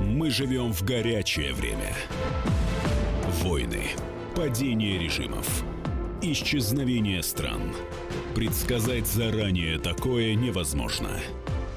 Мы 0.02 0.30
живем 0.30 0.74
в 0.74 0.84
горячее 0.84 1.54
время. 1.54 1.96
Войны, 3.42 3.92
падение 4.36 5.00
режимов, 5.00 5.64
исчезновение 6.22 7.24
стран. 7.24 7.74
Предсказать 8.36 9.08
заранее 9.08 9.80
такое 9.80 10.36
невозможно. 10.36 11.08
Невозможно. 11.08 11.41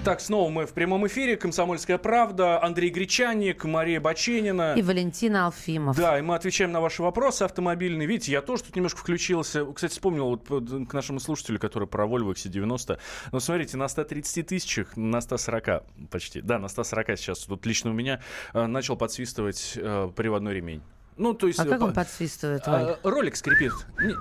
Итак, 0.00 0.20
снова 0.20 0.48
мы 0.48 0.64
в 0.64 0.74
прямом 0.74 1.08
эфире. 1.08 1.36
Комсомольская 1.36 1.98
правда. 1.98 2.62
Андрей 2.62 2.88
Гречаник, 2.88 3.64
Мария 3.64 4.00
Баченина. 4.00 4.74
И 4.76 4.82
Валентина 4.82 5.46
Алфимов. 5.46 5.96
Да, 5.96 6.16
и 6.16 6.22
мы 6.22 6.36
отвечаем 6.36 6.70
на 6.70 6.80
ваши 6.80 7.02
вопросы 7.02 7.42
автомобильные. 7.42 8.06
Видите, 8.06 8.30
я 8.30 8.40
тоже 8.40 8.62
тут 8.62 8.76
немножко 8.76 9.00
включился. 9.00 9.66
Кстати, 9.72 9.90
вспомнил 9.90 10.28
вот 10.28 10.46
к 10.88 10.92
нашему 10.92 11.18
слушателю, 11.18 11.58
который 11.58 11.88
про 11.88 12.06
Volvo 12.06 12.32
XC90. 12.32 13.00
Ну, 13.32 13.40
смотрите, 13.40 13.76
на 13.76 13.88
130 13.88 14.46
тысячах, 14.46 14.96
на 14.96 15.20
140 15.20 15.82
почти, 16.12 16.42
да, 16.42 16.60
на 16.60 16.68
140 16.68 17.18
сейчас 17.18 17.40
тут 17.40 17.66
лично 17.66 17.90
у 17.90 17.92
меня 17.92 18.20
э, 18.54 18.66
начал 18.66 18.96
подсвистывать 18.96 19.72
э, 19.74 20.12
приводной 20.14 20.54
ремень. 20.54 20.82
Ну, 21.18 21.34
то 21.34 21.46
есть... 21.46 21.58
А 21.58 21.64
как 21.64 21.82
он 21.82 21.92
подсвистывает, 21.92 22.62
а, 22.66 22.98
Ролик 23.02 23.36
скрипит. 23.36 23.72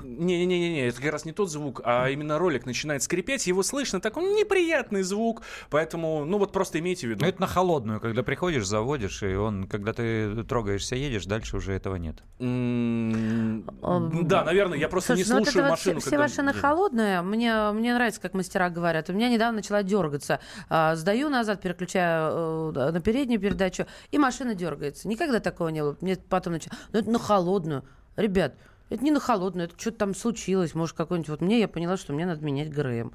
Не-не-не, 0.03 0.87
это 0.87 1.01
как 1.01 1.11
раз 1.11 1.25
не 1.25 1.31
тот 1.31 1.51
звук, 1.51 1.81
а 1.83 2.09
именно 2.09 2.39
ролик 2.39 2.65
начинает 2.65 3.03
скрипеть, 3.03 3.45
его 3.47 3.63
слышно, 3.63 4.01
такой 4.01 4.23
неприятный 4.33 5.03
звук, 5.03 5.43
поэтому, 5.69 6.25
ну 6.25 6.39
вот 6.39 6.51
просто 6.51 6.79
имейте 6.79 7.07
в 7.07 7.11
виду. 7.11 7.25
Это 7.25 7.41
на 7.41 7.47
холодную, 7.47 7.99
когда 7.99 8.23
приходишь, 8.23 8.65
заводишь, 8.65 9.21
и 9.23 9.35
он, 9.35 9.67
когда 9.67 9.93
ты 9.93 10.43
трогаешься, 10.43 10.95
едешь, 10.95 11.25
дальше 11.25 11.57
уже 11.57 11.73
этого 11.73 11.95
нет. 11.95 12.23
Да, 12.39 14.43
наверное, 14.43 14.77
я 14.77 14.89
просто 14.89 15.15
не 15.15 15.23
ну 15.23 15.43
слушаю 15.43 15.69
машину. 15.69 15.99
Все 15.99 16.17
машины 16.17 16.53
холодные, 16.53 17.21
мне 17.21 17.71
мне 17.71 17.93
нравится, 17.93 18.21
как 18.21 18.33
мастера 18.33 18.69
говорят. 18.69 19.09
У 19.09 19.13
меня 19.13 19.29
недавно 19.29 19.57
начала 19.57 19.83
дергаться. 19.83 20.39
А, 20.69 20.95
сдаю 20.95 21.29
назад, 21.29 21.61
переключаю 21.61 22.73
э, 22.73 22.91
на 22.91 23.01
переднюю 23.01 23.39
передачу, 23.39 23.85
и 24.11 24.17
машина 24.17 24.55
дергается. 24.55 25.07
Никогда 25.07 25.39
такого 25.39 25.69
не 25.69 25.81
было. 25.81 25.97
Мне 26.01 26.15
потом 26.15 26.53
начало 26.53 26.75
но 26.91 26.93
ну, 26.93 26.99
это 26.99 27.11
на 27.11 27.19
холодную. 27.19 27.83
Ребят, 28.15 28.55
это 28.89 29.03
не 29.03 29.11
на 29.11 29.19
холодную, 29.19 29.67
это 29.67 29.79
что-то 29.79 29.97
там 29.97 30.15
случилось. 30.15 30.73
Может, 30.73 30.95
какой-нибудь... 30.95 31.29
Вот 31.29 31.41
мне 31.41 31.59
я 31.59 31.67
поняла, 31.67 31.97
что 31.97 32.13
мне 32.13 32.25
надо 32.25 32.43
менять 32.43 32.71
ГРМ. 32.71 33.13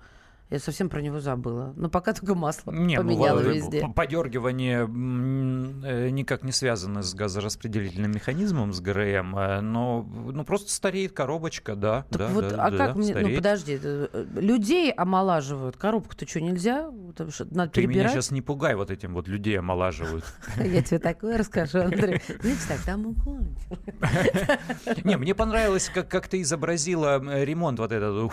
Я 0.52 0.58
совсем 0.58 0.90
про 0.90 1.00
него 1.00 1.18
забыла. 1.18 1.72
Но 1.76 1.88
пока 1.88 2.12
только 2.12 2.34
масло 2.34 2.72
не, 2.72 2.98
ну 2.98 3.04
поменяла 3.04 3.40
ну, 3.40 3.52
везде. 3.52 3.88
Подергивание 3.96 4.80
э, 4.82 6.10
никак 6.10 6.42
не 6.42 6.52
связано 6.52 7.02
с 7.02 7.14
газораспределительным 7.14 8.12
механизмом, 8.12 8.74
с 8.74 8.80
ГРМ, 8.82 9.34
э, 9.34 9.60
но 9.62 10.02
ну, 10.02 10.44
просто 10.44 10.70
стареет 10.70 11.12
коробочка, 11.12 11.74
да. 11.74 12.04
Так 12.10 12.18
да 12.18 12.28
вот, 12.28 12.48
да, 12.48 12.66
а 12.66 12.70
да, 12.70 12.76
как 12.76 12.88
да, 12.88 12.94
мне... 12.96 13.06
Ну, 13.06 13.12
стареет. 13.12 13.30
Ну, 13.30 13.36
подожди, 13.36 13.80
э, 13.82 14.26
людей 14.34 14.92
омолаживают, 14.92 15.78
коробку-то 15.78 16.28
что, 16.28 16.42
нельзя? 16.42 16.90
Надо 16.90 17.70
Ты 17.70 17.80
перебирать? 17.80 17.96
меня 17.96 18.08
сейчас 18.10 18.30
не 18.30 18.42
пугай 18.42 18.74
вот 18.74 18.90
этим 18.90 19.14
вот 19.14 19.28
людей 19.28 19.58
омолаживают. 19.58 20.26
Я 20.58 20.82
тебе 20.82 20.98
такое 20.98 21.38
расскажу, 21.38 21.78
Андрей. 21.78 22.20
Видишь, 22.42 22.64
так 22.68 22.80
там 22.82 23.02
Не, 25.04 25.16
мне 25.16 25.34
понравилось, 25.34 25.90
как 25.94 26.28
ты 26.28 26.42
изобразила 26.42 27.42
ремонт 27.42 27.78
вот 27.78 27.90
этот. 27.90 28.30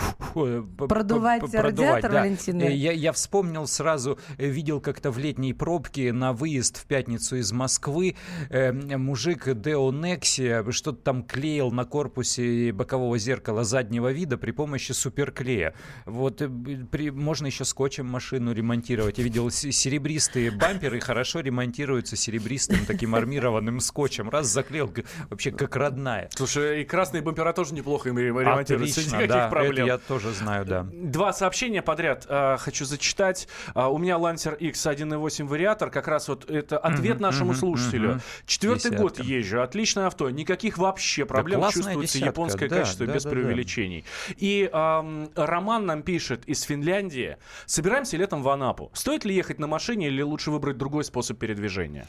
Продувать 0.90 1.54
радиатор 1.54 2.09
да. 2.10 2.22
Валентина. 2.22 2.64
Э, 2.64 2.74
я, 2.74 2.92
я 2.92 3.12
вспомнил 3.12 3.68
сразу, 3.68 4.20
э, 4.38 4.48
видел 4.48 4.80
как-то 4.82 5.12
в 5.12 5.18
летней 5.18 5.54
пробке 5.54 6.14
на 6.14 6.34
выезд 6.34 6.78
в 6.78 6.86
пятницу 6.86 7.38
из 7.38 7.52
Москвы 7.52 8.16
э, 8.50 8.72
мужик 8.72 9.54
Део 9.54 9.92
Некси 9.92 10.70
что-то 10.72 11.02
там 11.02 11.24
клеил 11.24 11.72
на 11.72 11.86
корпусе 11.86 12.72
бокового 12.72 13.18
зеркала 13.18 13.64
заднего 13.64 14.12
вида 14.12 14.38
при 14.38 14.52
помощи 14.52 14.92
суперклея. 14.92 15.74
Вот 16.06 16.42
э, 16.42 16.50
при, 16.92 17.10
можно 17.10 17.48
еще 17.48 17.66
скотчем 17.66 18.06
машину 18.06 18.54
ремонтировать. 18.54 19.18
Я 19.18 19.24
видел 19.24 19.50
серебристые 19.50 20.52
бамперы 20.52 21.00
хорошо 21.00 21.40
ремонтируются 21.40 22.16
серебристым 22.16 22.86
таким 22.86 23.16
армированным 23.16 23.80
скотчем. 23.80 24.30
Раз 24.30 24.48
заклеил, 24.48 24.94
вообще 25.30 25.52
как 25.52 25.76
родная. 25.76 26.30
Слушай, 26.34 26.82
и 26.82 26.86
красные 26.86 27.22
бампера 27.22 27.54
тоже 27.54 27.74
неплохо 27.74 28.10
ремонтируются. 28.10 29.02
Отлично, 29.02 29.18
Никаких 29.18 29.36
да, 29.36 29.48
проблем. 29.50 29.86
Это 29.86 29.94
я 29.94 29.98
тоже 29.98 30.32
знаю, 30.32 30.66
да. 30.66 30.88
Два 30.92 31.34
сообщения 31.34 31.82
под 31.82 31.99
подряд 32.00 32.26
э, 32.30 32.58
хочу 32.60 32.86
зачитать. 32.86 33.48
Э, 33.76 33.88
у 33.88 33.98
меня 33.98 34.16
Lancer 34.16 34.58
X 34.58 34.86
1.8 34.86 35.46
вариатор, 35.46 35.90
как 35.90 36.08
раз 36.08 36.30
вот 36.30 36.50
это 36.50 36.78
ответ 36.78 37.18
mm-hmm, 37.18 37.22
нашему 37.22 37.52
mm-hmm, 37.52 37.56
слушателю. 37.56 38.10
Mm-hmm. 38.12 38.44
Четвертый 38.46 38.92
Десятка. 38.92 39.02
год 39.02 39.20
езжу, 39.20 39.62
отличное 39.62 40.08
авто, 40.08 40.30
никаких 40.30 40.78
вообще 40.78 41.26
проблем, 41.26 41.60
да 41.60 41.72
чувствуется 41.72 42.20
десятка. 42.20 42.30
японское 42.30 42.70
да, 42.70 42.78
качество 42.80 43.06
да, 43.06 43.14
без 43.14 43.24
да, 43.24 43.30
преувеличений. 43.30 44.06
Да. 44.30 44.36
И 44.38 44.70
э, 44.72 45.28
Роман 45.36 45.86
нам 45.86 46.04
пишет 46.04 46.48
из 46.48 46.62
Финляндии. 46.62 47.36
Собираемся 47.66 48.16
летом 48.16 48.44
в 48.44 48.50
Анапу. 48.50 48.92
Стоит 48.94 49.26
ли 49.26 49.36
ехать 49.36 49.60
на 49.60 49.68
машине 49.68 50.08
или 50.08 50.22
лучше 50.22 50.52
выбрать 50.52 50.78
другой 50.78 51.04
способ 51.04 51.38
передвижения? 51.38 52.06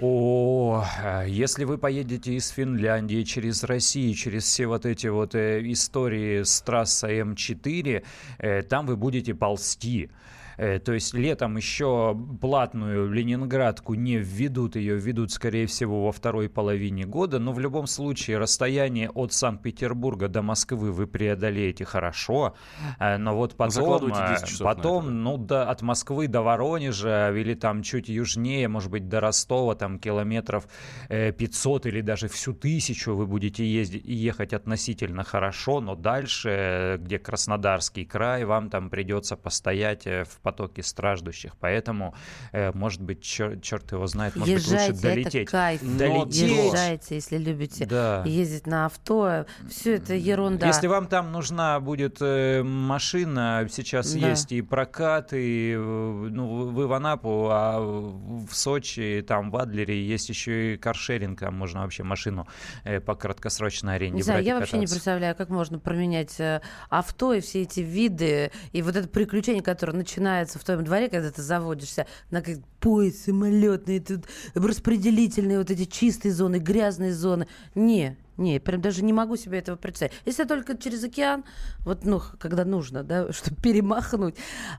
О, 0.00 0.84
если 1.26 1.64
вы 1.64 1.78
поедете 1.78 2.34
из 2.34 2.48
Финляндии 2.48 3.22
через 3.22 3.62
Россию, 3.62 4.14
через 4.14 4.42
все 4.42 4.66
вот 4.66 4.86
эти 4.86 5.06
вот 5.06 5.36
э, 5.36 5.60
истории 5.70 6.42
с 6.42 6.60
трассой 6.62 7.20
М4, 7.20 8.04
э, 8.38 8.62
там 8.62 8.86
вы 8.86 8.96
будете 8.96 9.34
ползти. 9.34 10.10
Э, 10.56 10.78
то 10.78 10.92
есть 10.92 11.14
летом 11.14 11.56
еще 11.56 12.16
платную 12.40 13.10
Ленинградку 13.10 13.94
не 13.94 14.18
введут, 14.18 14.76
ее 14.76 14.96
введут, 14.96 15.32
скорее 15.32 15.66
всего, 15.66 16.04
во 16.04 16.12
второй 16.12 16.48
половине 16.48 17.04
года, 17.04 17.38
но 17.38 17.52
в 17.52 17.58
любом 17.58 17.86
случае 17.86 18.38
расстояние 18.38 19.10
от 19.10 19.32
Санкт-Петербурга 19.32 20.28
до 20.28 20.42
Москвы 20.42 20.92
вы 20.92 21.06
преодолеете 21.06 21.84
хорошо, 21.84 22.54
э, 22.98 23.16
но 23.16 23.36
вот 23.36 23.56
потом, 23.56 24.12
э, 24.12 24.36
потом 24.60 25.22
ну, 25.22 25.36
да, 25.38 25.68
от 25.70 25.82
Москвы 25.82 26.28
до 26.28 26.42
Воронежа 26.42 27.32
или 27.34 27.54
там 27.54 27.82
чуть 27.82 28.08
южнее, 28.08 28.68
может 28.68 28.90
быть, 28.90 29.08
до 29.08 29.20
Ростова, 29.20 29.74
там 29.74 29.98
километров 29.98 30.66
500 31.08 31.86
или 31.86 32.00
даже 32.00 32.28
всю 32.28 32.52
тысячу 32.52 33.14
вы 33.14 33.26
будете 33.26 33.64
ездить, 33.64 34.04
ехать 34.04 34.52
относительно 34.52 35.24
хорошо, 35.24 35.80
но 35.80 35.94
дальше, 35.94 36.98
где 37.00 37.18
Краснодарский 37.18 38.04
край, 38.04 38.44
вам 38.44 38.70
там 38.70 38.90
придется 38.90 39.36
постоять 39.36 40.04
в 40.04 40.40
потоке 40.44 40.82
страждущих. 40.82 41.56
Поэтому, 41.58 42.14
э, 42.52 42.70
может 42.72 43.00
быть, 43.02 43.22
черт, 43.22 43.62
черт 43.62 43.90
его 43.90 44.06
знает, 44.06 44.36
может 44.36 44.54
Езжайте, 44.54 44.92
быть, 44.92 45.02
лучше 45.02 45.14
долететь. 45.14 45.48
Это 45.48 45.50
кайф. 45.50 45.80
Долететь. 45.82 46.66
Езжайте, 46.66 47.14
если 47.16 47.38
любите 47.38 47.86
да. 47.86 48.22
ездить 48.24 48.66
на 48.66 48.86
авто. 48.86 49.46
Все 49.68 49.94
это 49.94 50.14
ерунда. 50.14 50.66
Если 50.66 50.86
вам 50.86 51.08
там 51.08 51.32
нужна 51.32 51.80
будет 51.80 52.18
э, 52.20 52.62
машина, 52.62 53.66
сейчас 53.72 54.12
да. 54.12 54.28
есть 54.28 54.52
и 54.52 54.62
прокат, 54.62 55.32
и 55.32 55.74
э, 55.76 55.78
ну, 55.78 56.70
вы 56.70 56.86
в 56.86 56.92
Анапу, 56.92 57.48
а 57.50 57.80
в 57.80 58.54
Сочи, 58.54 59.24
там 59.26 59.50
в 59.50 59.56
Адлере 59.56 60.06
есть 60.06 60.28
еще 60.28 60.74
и 60.74 60.76
каршеринг, 60.76 61.40
там 61.40 61.54
можно 61.54 61.82
вообще 61.82 62.02
машину 62.02 62.46
э, 62.84 63.00
по 63.00 63.14
краткосрочной 63.14 63.96
аренде 63.96 64.16
Не 64.16 64.22
знаю, 64.22 64.44
я 64.44 64.58
вообще 64.58 64.78
не 64.78 64.86
представляю, 64.86 65.34
как 65.34 65.48
можно 65.48 65.78
променять 65.78 66.38
э, 66.38 66.60
авто 66.90 67.32
и 67.32 67.40
все 67.40 67.62
эти 67.62 67.80
виды, 67.80 68.52
и 68.72 68.82
вот 68.82 68.96
это 68.96 69.08
приключение, 69.08 69.62
которое 69.62 69.92
начинает 69.92 70.33
начинается 70.34 70.58
в 70.58 70.64
твоем 70.64 70.84
дворе, 70.84 71.08
когда 71.08 71.30
ты 71.30 71.42
заводишься 71.42 72.06
на 72.30 72.42
как 72.42 72.58
поезд 72.84 73.24
самолетный, 73.24 73.98
тут 73.98 74.26
распределительные 74.54 75.56
вот 75.56 75.70
эти 75.70 75.86
чистые 75.86 76.34
зоны, 76.34 76.56
грязные 76.58 77.14
зоны. 77.14 77.48
Не, 77.74 78.18
не, 78.36 78.58
прям 78.58 78.80
даже 78.80 79.04
не 79.04 79.12
могу 79.12 79.36
себе 79.36 79.58
этого 79.58 79.76
представить. 79.76 80.12
Если 80.24 80.44
только 80.44 80.76
через 80.76 81.04
океан, 81.04 81.44
вот, 81.80 82.04
ну, 82.04 82.20
когда 82.38 82.64
нужно, 82.64 83.04
да, 83.04 83.32
чтобы 83.32 83.56
перемахнуть. 83.62 84.34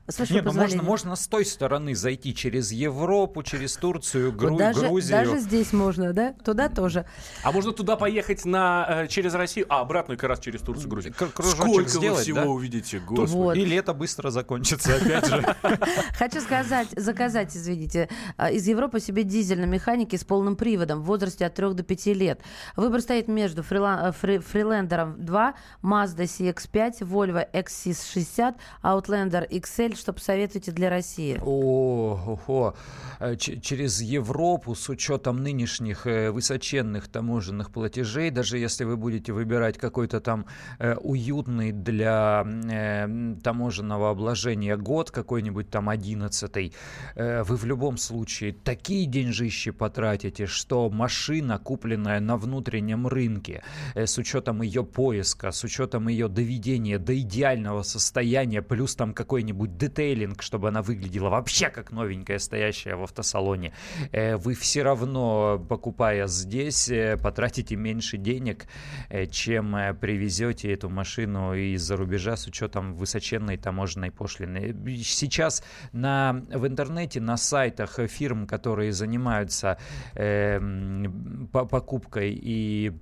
С 0.06 0.30
Нет, 0.30 0.44
ну 0.44 0.52
можно, 0.52 0.82
можно 0.82 1.16
с 1.16 1.26
той 1.26 1.46
стороны 1.46 1.94
зайти 1.94 2.34
через 2.34 2.70
Европу, 2.70 3.42
через 3.42 3.76
Турцию, 3.76 4.32
Гру- 4.32 4.50
вот 4.50 4.58
даже, 4.58 4.80
Грузию. 4.80 5.10
Даже 5.10 5.38
здесь 5.38 5.72
можно, 5.72 6.12
да? 6.12 6.34
Туда 6.44 6.68
тоже. 6.68 7.06
А 7.42 7.50
можно 7.50 7.72
туда 7.72 7.96
поехать 7.96 8.44
на, 8.44 9.04
э, 9.04 9.08
через 9.08 9.32
Россию, 9.34 9.66
а 9.70 9.80
обратно 9.80 10.16
как 10.16 10.28
раз 10.28 10.40
через 10.40 10.60
Турцию, 10.60 10.90
Грузию. 10.90 11.14
Сколько 11.14 11.88
сделать, 11.88 12.18
вы 12.18 12.22
всего 12.22 12.36
да? 12.36 12.46
увидите, 12.46 12.98
господи. 12.98 13.36
Вот. 13.36 13.56
И 13.56 13.64
лето 13.64 13.94
быстро 13.94 14.30
закончится 14.30 14.96
опять 14.96 15.26
же. 15.26 15.56
Хочу 16.18 16.40
сказать, 16.42 16.88
заказать, 16.94 17.56
извините, 17.56 17.95
э, 17.96 18.52
из 18.52 18.66
Европы 18.68 19.00
себе 19.00 19.22
дизель 19.24 19.60
на 19.60 19.64
механике 19.66 20.18
с 20.18 20.24
полным 20.24 20.56
приводом 20.56 21.00
в 21.02 21.04
возрасте 21.06 21.46
от 21.46 21.54
3 21.54 21.74
до 21.74 21.82
5 21.82 22.06
лет. 22.08 22.40
Выбор 22.76 23.00
стоит 23.00 23.28
между 23.28 23.62
Freela- 23.62 24.14
Free- 24.22 24.44
Freelander 24.52 25.16
2, 25.16 25.54
Mazda 25.82 26.24
CX-5, 26.24 27.00
Volvo 27.00 27.46
XC60, 27.52 28.54
Outlander 28.82 29.48
XL. 29.48 29.96
Что 29.96 30.12
посоветуете 30.12 30.72
для 30.72 30.90
России? 30.90 31.38
О, 31.42 32.38
ого. 32.46 32.74
Э, 33.20 33.36
ч- 33.36 33.60
через 33.60 34.00
Европу 34.00 34.74
с 34.74 34.88
учетом 34.88 35.42
нынешних 35.42 36.06
э, 36.06 36.30
высоченных 36.30 37.08
таможенных 37.08 37.70
платежей, 37.70 38.30
даже 38.30 38.58
если 38.58 38.84
вы 38.84 38.96
будете 38.96 39.32
выбирать 39.32 39.78
какой-то 39.78 40.20
там 40.20 40.46
э, 40.78 40.94
уютный 40.96 41.72
для 41.72 42.44
э, 42.44 43.36
таможенного 43.42 44.10
обложения 44.10 44.76
год, 44.76 45.10
какой-нибудь 45.10 45.70
там 45.70 45.88
11 45.88 46.72
э, 47.14 47.42
вы 47.42 47.56
в 47.56 47.64
любом 47.64 47.85
случае 47.96 48.52
такие 48.52 49.06
деньжищи 49.06 49.70
потратите, 49.70 50.46
что 50.46 50.90
машина, 50.90 51.58
купленная 51.58 52.18
на 52.20 52.36
внутреннем 52.36 53.06
рынке, 53.06 53.62
э, 53.94 54.06
с 54.06 54.18
учетом 54.18 54.62
ее 54.62 54.82
поиска, 54.84 55.52
с 55.52 55.62
учетом 55.62 56.08
ее 56.08 56.28
доведения 56.28 56.98
до 56.98 57.16
идеального 57.16 57.82
состояния, 57.82 58.62
плюс 58.62 58.96
там 58.96 59.14
какой-нибудь 59.14 59.76
детейлинг, 59.76 60.42
чтобы 60.42 60.68
она 60.68 60.82
выглядела 60.82 61.28
вообще 61.28 61.70
как 61.70 61.92
новенькая, 61.92 62.40
стоящая 62.40 62.96
в 62.96 63.04
автосалоне, 63.04 63.72
э, 64.10 64.36
вы 64.36 64.54
все 64.54 64.82
равно, 64.82 65.64
покупая 65.68 66.26
здесь, 66.26 66.88
э, 66.88 67.16
потратите 67.16 67.76
меньше 67.76 68.16
денег, 68.16 68.66
чем 69.30 69.76
привезете 70.00 70.72
эту 70.72 70.88
машину 70.88 71.54
из-за 71.54 71.96
рубежа 71.96 72.36
с 72.36 72.46
учетом 72.46 72.94
высоченной 72.94 73.56
таможенной 73.56 74.10
пошлины. 74.10 74.74
Сейчас 75.04 75.62
на, 75.92 76.42
в 76.50 76.66
интернете, 76.66 77.20
на 77.20 77.36
сайтах 77.76 78.10
фирм, 78.10 78.46
которые 78.46 78.92
занимаются 78.92 79.78
э, 80.14 80.60
покупкой 81.52 82.38
и 82.42 82.92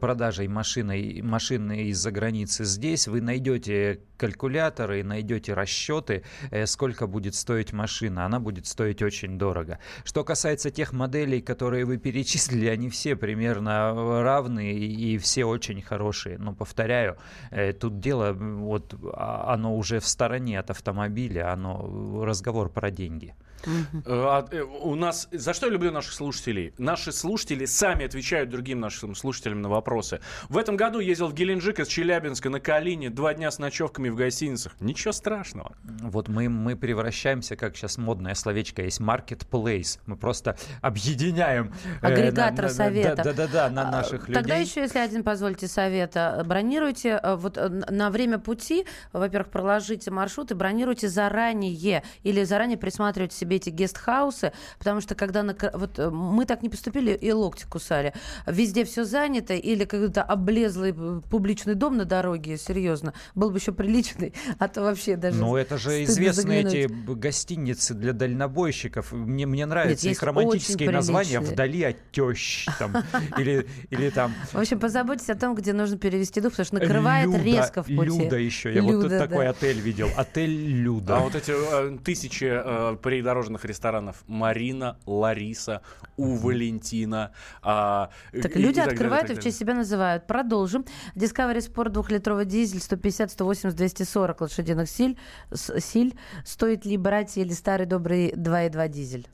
продажей 0.00 0.48
машины, 0.48 1.20
машины 1.22 1.84
из-за 1.88 2.10
границы 2.10 2.64
здесь, 2.64 3.08
вы 3.08 3.20
найдете 3.20 4.00
калькуляторы, 4.16 5.02
найдете 5.04 5.54
расчеты, 5.54 6.22
э, 6.50 6.66
сколько 6.66 7.06
будет 7.06 7.34
стоить 7.34 7.72
машина. 7.72 8.24
Она 8.26 8.40
будет 8.40 8.66
стоить 8.66 9.02
очень 9.02 9.38
дорого. 9.38 9.78
Что 10.04 10.24
касается 10.24 10.70
тех 10.70 10.92
моделей, 10.92 11.40
которые 11.40 11.84
вы 11.84 11.98
перечислили, 11.98 12.66
они 12.66 12.88
все 12.88 13.16
примерно 13.16 14.22
равны 14.22 14.72
и 14.72 15.18
все 15.18 15.44
очень 15.44 15.82
хорошие. 15.82 16.38
Но, 16.38 16.54
повторяю, 16.54 17.16
э, 17.50 17.72
тут 17.72 18.00
дело, 18.00 18.32
вот 18.32 18.94
а- 19.12 19.54
оно 19.54 19.76
уже 19.76 19.98
в 20.00 20.06
стороне 20.06 20.58
от 20.58 20.70
автомобиля, 20.70 21.52
оно 21.52 22.24
разговор 22.24 22.70
про 22.70 22.90
деньги. 22.90 23.34
Э, 23.66 24.02
а, 24.06 24.46
э, 24.50 24.62
У 24.62 24.94
нас... 24.94 25.28
За 25.32 25.54
что 25.54 25.66
я 25.66 25.72
люблю 25.72 25.90
наших 25.90 26.12
слушателей? 26.12 26.72
Наши 26.78 27.12
слушатели 27.12 27.64
сами 27.64 28.04
отвечают 28.04 28.50
другим 28.50 28.80
нашим 28.80 29.14
слушателям 29.14 29.62
на 29.62 29.68
вопросы. 29.68 30.20
В 30.48 30.58
этом 30.58 30.76
году 30.76 30.98
ездил 31.00 31.28
в 31.28 31.34
Геленджик 31.34 31.80
из 31.80 31.88
Челябинска 31.88 32.50
на 32.50 32.60
Калине. 32.60 33.10
Два 33.10 33.34
дня 33.34 33.50
с 33.50 33.58
ночевками 33.58 34.08
в 34.08 34.14
гостиницах. 34.16 34.74
Ничего 34.80 35.12
страшного. 35.12 35.74
Вот 36.02 36.28
мы, 36.28 36.48
мы 36.48 36.76
превращаемся, 36.76 37.56
как 37.56 37.76
сейчас 37.76 37.98
модное 37.98 38.34
словечко 38.34 38.82
есть, 38.82 39.00
marketplace. 39.00 39.98
Мы 40.06 40.16
просто 40.16 40.56
объединяем... 40.80 41.72
э, 42.02 42.06
Агрегатор 42.06 42.56
на- 42.56 42.62
на- 42.62 42.68
советов. 42.68 43.24
Да-да-да, 43.24 43.70
на 43.70 43.88
А, 43.88 43.90
наших 43.90 44.26
Тогда 44.26 44.40
людей. 44.58 44.64
еще, 44.64 44.80
если 44.82 44.98
один 44.98 45.22
позвольте 45.24 45.68
совета, 45.68 46.42
бронируйте 46.46 47.20
э, 47.22 47.34
вот 47.36 47.56
э, 47.58 47.68
на 47.68 48.10
время 48.10 48.38
пути, 48.38 48.86
во-первых, 49.12 49.50
проложите 49.50 50.10
маршрут 50.10 50.50
и 50.50 50.54
бронируйте 50.54 51.08
заранее 51.08 52.02
или 52.22 52.44
заранее 52.44 52.78
присматривайте 52.78 53.36
себе 53.36 53.53
эти 53.56 53.70
гестхаусы, 53.70 54.52
потому 54.78 55.00
что 55.00 55.14
когда 55.14 55.42
на, 55.42 55.56
вот 55.74 55.98
э, 55.98 56.10
мы 56.10 56.44
так 56.46 56.62
не 56.62 56.68
поступили 56.68 57.12
и 57.12 57.32
локти 57.32 57.66
кусали, 57.66 58.14
везде 58.46 58.84
все 58.84 59.04
занято 59.04 59.54
или 59.54 59.84
какой-то 59.84 60.22
облезлый 60.22 60.94
э, 60.96 61.20
публичный 61.30 61.74
дом 61.74 61.96
на 61.96 62.04
дороге, 62.04 62.56
серьезно, 62.56 63.14
был 63.34 63.50
бы 63.50 63.58
еще 63.58 63.72
приличный, 63.72 64.34
а 64.58 64.68
то 64.68 64.82
вообще 64.82 65.16
даже 65.16 65.38
Ну, 65.38 65.56
это 65.56 65.78
же 65.78 66.04
известные 66.04 66.62
заглянуть. 66.62 66.74
эти 66.74 67.14
гостиницы 67.14 67.94
для 67.94 68.12
дальнобойщиков. 68.12 69.12
Мне, 69.12 69.46
мне 69.46 69.66
нравятся 69.66 70.08
есть 70.08 70.18
их 70.18 70.22
романтические 70.22 70.90
названия. 70.90 71.40
«Вдали 71.40 71.82
от 71.84 71.96
тещ» 72.12 72.66
там, 72.78 72.94
или, 73.38 73.66
или 73.90 74.10
там 74.10 74.34
В 74.52 74.58
общем, 74.58 74.78
позаботьтесь 74.78 75.30
о 75.30 75.34
том, 75.34 75.54
где 75.54 75.72
нужно 75.72 75.98
перевести 75.98 76.40
дух, 76.40 76.52
потому 76.52 76.66
что 76.66 76.74
накрывает 76.76 77.26
Люда, 77.26 77.38
резко 77.42 77.82
в 77.82 77.86
пути. 77.86 78.04
Люда 78.04 78.36
еще. 78.36 78.74
Я 78.74 78.82
вот 78.82 78.92
тут 78.92 79.02
Люда, 79.04 79.18
такой 79.18 79.44
да. 79.44 79.50
отель 79.50 79.80
видел. 79.80 80.08
Отель 80.16 80.50
Люда. 80.50 81.16
А 81.16 81.20
вот 81.20 81.34
эти 81.34 81.52
э, 81.52 81.98
тысячи 82.04 82.46
э, 82.50 82.96
придорожных 83.02 83.43
ресторанов. 83.64 84.24
Марина, 84.26 84.98
Лариса, 85.06 85.82
у 86.16 86.34
Валентина. 86.36 87.32
а, 87.62 88.10
Так 88.42 88.56
и- 88.56 88.58
и 88.58 88.62
люди 88.62 88.76
далее, 88.76 88.92
открывают 88.92 89.26
и 89.26 89.34
так 89.34 89.38
в 89.38 89.42
честь 89.42 89.58
себя 89.58 89.74
называют. 89.74 90.26
Продолжим. 90.26 90.84
Discovery 91.14 91.58
Sport 91.58 91.90
двухлитровый 91.90 92.44
дизель 92.46 92.80
150, 92.80 93.30
180, 93.30 93.76
240 93.76 94.40
лошадиных 94.40 94.88
силь, 94.88 95.18
с- 95.52 95.80
силь. 95.80 96.16
Стоит 96.44 96.84
ли 96.86 96.96
брать 96.96 97.36
или 97.36 97.52
старый 97.52 97.86
добрый 97.86 98.32
2.2 98.36 98.88
дизель? 98.88 99.28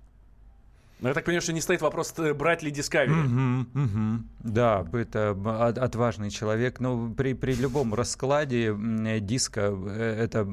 Ну, 1.00 1.08
я 1.08 1.14
так 1.14 1.24
понимаю, 1.24 1.40
что 1.40 1.52
не 1.52 1.60
стоит 1.60 1.80
вопрос, 1.80 2.12
э, 2.18 2.34
брать 2.34 2.62
ли 2.62 2.70
Discovery. 2.70 3.08
Мгм, 3.08 3.68
мгм. 3.72 4.30
Да, 4.40 4.86
это 4.92 5.30
отважный 5.76 6.30
человек. 6.30 6.78
Но 6.80 7.10
при, 7.10 7.32
при 7.32 7.54
любом 7.54 7.94
раскладе 7.94 8.74
э, 8.74 9.20
диска 9.20 9.72
э, 9.72 10.16
это 10.24 10.44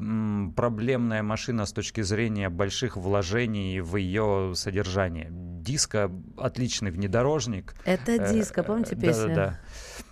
проблемная 0.56 1.22
машина 1.22 1.66
с 1.66 1.72
точки 1.72 2.00
зрения 2.00 2.48
больших 2.48 2.96
вложений 2.96 3.80
в 3.80 3.96
ее 3.96 4.52
содержание. 4.54 5.28
Диска 5.30 6.10
отличный 6.38 6.90
внедорожник. 6.90 7.74
Это 7.84 8.32
диско, 8.32 8.62
помните 8.62 8.96
песню? 8.96 9.28
Да-да-да. 9.28 9.60
Э, 9.98 10.07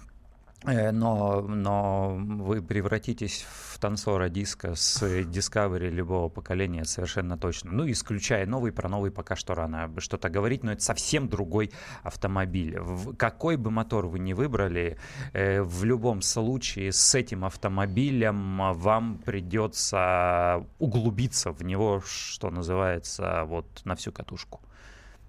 Но, 0.67 1.43
но 1.43 2.17
вы 2.19 2.61
превратитесь 2.61 3.47
в 3.49 3.79
танцора 3.79 4.29
диска 4.29 4.75
с 4.75 5.01
Discovery 5.03 5.89
любого 5.91 6.29
поколения 6.29 6.85
совершенно 6.85 7.39
точно. 7.39 7.71
Ну, 7.73 7.89
исключая 7.91 8.47
новый, 8.47 8.73
про 8.73 8.89
новый 8.89 9.11
пока 9.13 9.37
что 9.37 9.55
рано 9.55 9.89
что-то 9.99 10.29
говорить, 10.29 10.65
но 10.65 10.73
это 10.73 10.83
совсем 10.83 11.29
другой 11.29 11.71
автомобиль. 12.03 12.79
В- 12.81 13.15
Какой 13.15 13.57
бы 13.57 13.71
мотор 13.71 14.07
вы 14.07 14.19
ни 14.19 14.33
выбрали, 14.33 14.99
э, 15.33 15.63
в 15.63 15.85
любом 15.85 16.21
случае 16.23 16.91
с 16.91 17.15
этим 17.15 17.45
автомобилем 17.45 18.73
вам 18.75 19.19
придется 19.19 20.67
углубиться 20.79 21.53
в 21.53 21.63
него, 21.63 22.03
что 22.05 22.51
называется, 22.51 23.45
вот 23.45 23.67
на 23.85 23.95
всю 23.95 24.11
катушку. 24.11 24.61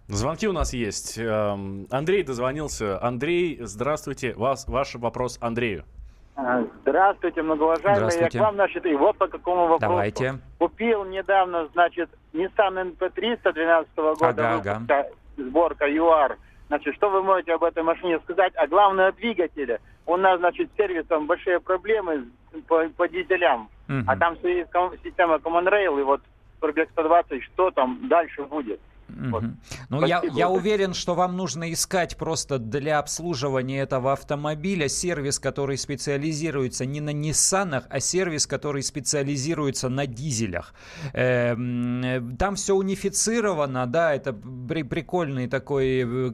Звонки 0.08 0.48
у 0.48 0.54
нас 0.54 0.74
есть. 0.74 1.18
Эм, 1.18 1.86
Андрей 1.92 2.24
дозвонился. 2.24 3.02
Андрей, 3.04 3.58
здравствуйте. 3.62 4.34
Вас, 4.36 4.66
ваш 4.68 4.96
вопрос 4.96 5.38
Андрею. 5.42 5.84
А, 6.38 6.64
Здравствуйте, 6.84 7.42
многоуважаемые. 7.42 7.96
Здравствуйте. 8.12 8.38
Я 8.38 8.44
к 8.44 8.46
вам, 8.46 8.56
значит, 8.56 8.86
и 8.86 8.96
вот 8.96 9.18
по 9.18 9.28
какому 9.28 9.64
вопросу. 9.64 9.82
Давайте. 9.82 10.40
Купил 10.60 11.04
недавно, 11.04 11.68
значит, 11.74 12.10
Nissan 12.34 12.96
NP300 12.96 13.54
12 13.54 13.96
года, 13.96 14.54
Ага, 14.56 14.82
ага. 14.88 15.08
сборка 15.36 15.86
ЮАР. 15.88 16.38
Значит, 16.68 16.96
что 16.96 17.10
вы 17.10 17.22
можете 17.22 17.54
об 17.54 17.64
этой 17.64 17.84
машине 17.84 18.20
сказать? 18.20 18.54
А 18.56 18.68
главное, 18.68 19.08
о 19.08 19.12
двигателе. 19.12 19.82
У 20.06 20.16
нас, 20.16 20.40
значит, 20.40 20.70
с 20.72 20.78
сервисом 20.78 21.28
большие 21.28 21.60
проблемы 21.60 22.28
по, 22.68 22.88
по 22.96 23.10
дизелям. 23.10 23.70
Мгм. 23.88 24.06
А 24.08 24.16
там 24.16 24.38
система 25.04 25.36
Common 25.36 25.68
Rail, 25.70 26.00
и 26.00 26.04
вот 26.04 26.22
пробег 26.62 26.90
120, 26.92 27.44
что 27.44 27.72
там 27.72 28.08
дальше 28.08 28.44
будет? 28.44 28.80
Вот. 29.10 29.44
Ну, 29.90 30.06
я, 30.06 30.18
Спасибо. 30.20 30.38
я 30.40 30.50
уверен, 30.50 30.94
что 30.94 31.16
вам 31.16 31.38
нужно 31.38 31.72
искать 31.72 32.18
просто 32.18 32.60
для 32.60 33.00
обслуживания 33.00 33.80
этого 33.80 34.14
автомобиля 34.14 34.88
сервис, 34.90 35.40
который 35.40 35.78
специализируется 35.78 36.86
не 36.86 37.02
на 37.02 37.12
Ниссанах, 37.12 37.86
а 37.90 38.00
сервис, 38.00 38.48
который 38.48 38.84
специализируется 38.84 39.90
на 39.90 40.06
дизелях. 40.08 40.74
Эм, 41.14 42.04
э, 42.04 42.22
Там 42.38 42.56
все 42.56 42.76
унифицировано, 42.76 43.86
да, 43.88 44.14
это 44.14 44.34
при- 44.34 44.84
прикольный 44.84 45.48
такой 45.48 46.04
э, 46.30 46.34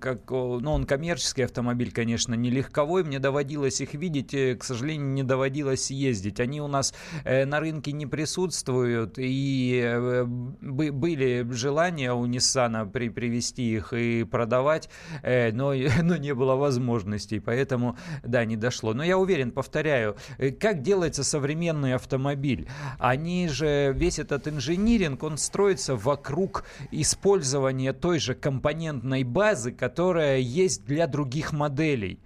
как, 0.00 0.30
ну, 0.30 0.72
он 0.72 0.84
коммерческий 0.84 1.42
автомобиль, 1.42 1.92
конечно, 1.92 2.34
не 2.34 2.50
легковой. 2.50 3.04
Мне 3.04 3.18
доводилось 3.20 3.80
их 3.80 3.94
видеть, 3.94 4.34
э, 4.34 4.56
к 4.56 4.64
сожалению, 4.64 5.06
не 5.08 5.22
доводилось 5.22 5.90
ездить. 5.90 6.40
Они 6.40 6.60
у 6.60 6.66
нас 6.66 6.92
э, 7.24 7.44
на 7.44 7.60
рынке 7.60 7.92
не 7.92 8.06
присутствуют, 8.06 9.14
и 9.16 9.80
э, 9.82 10.24
бы- 10.24 10.90
были 10.90 11.46
желания 11.52 12.12
у 12.12 12.26
Ниссана 12.26 12.84
при, 12.84 13.10
привести 13.10 13.74
их 13.74 13.92
и 13.92 14.24
продавать, 14.24 14.88
но, 15.22 15.72
но 16.02 16.16
не 16.16 16.34
было 16.34 16.56
возможностей, 16.56 17.38
поэтому, 17.38 17.96
да, 18.24 18.44
не 18.44 18.56
дошло. 18.56 18.92
Но 18.92 19.04
я 19.04 19.18
уверен, 19.18 19.52
повторяю, 19.52 20.16
как 20.58 20.82
делается 20.82 21.22
современный 21.22 21.94
автомобиль? 21.94 22.68
Они 22.98 23.48
же, 23.48 23.92
весь 23.94 24.18
этот 24.18 24.48
инжиниринг, 24.48 25.22
он 25.22 25.38
строится 25.38 25.94
вокруг 25.94 26.64
использования 26.90 27.92
той 27.92 28.18
же 28.18 28.34
компонентной 28.34 29.22
базы, 29.22 29.59
которая 29.70 30.38
есть 30.38 30.84
для 30.86 31.06
других 31.06 31.52
моделей. 31.52 32.18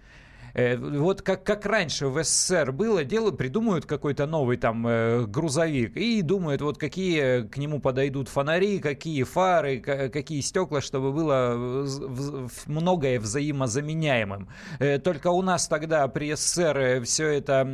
Э, 0.55 0.77
вот 0.77 1.23
как, 1.23 1.43
как 1.45 1.67
раньше 1.67 2.07
в 2.07 2.23
СССР 2.23 2.73
было, 2.73 3.05
делают, 3.05 3.37
придумают 3.37 3.87
какой-то 3.87 4.27
новый 4.27 4.57
там 4.57 4.87
э, 4.87 5.27
грузовик 5.27 5.97
и 5.97 6.23
думают, 6.23 6.63
вот 6.63 6.79
какие 6.79 7.43
к 7.49 7.57
нему 7.57 7.81
подойдут 7.81 8.29
фонари, 8.29 8.79
какие 8.79 9.25
фары, 9.25 9.81
какие 9.81 10.41
стекла, 10.41 10.81
чтобы 10.81 11.13
было 11.13 11.87
многое 12.67 13.19
взаимозаменяемым. 13.19 14.49
Только 15.03 15.29
у 15.29 15.43
нас 15.43 15.67
тогда 15.67 16.07
при 16.09 16.35
СССР 16.35 17.03
все 17.05 17.29
это, 17.29 17.67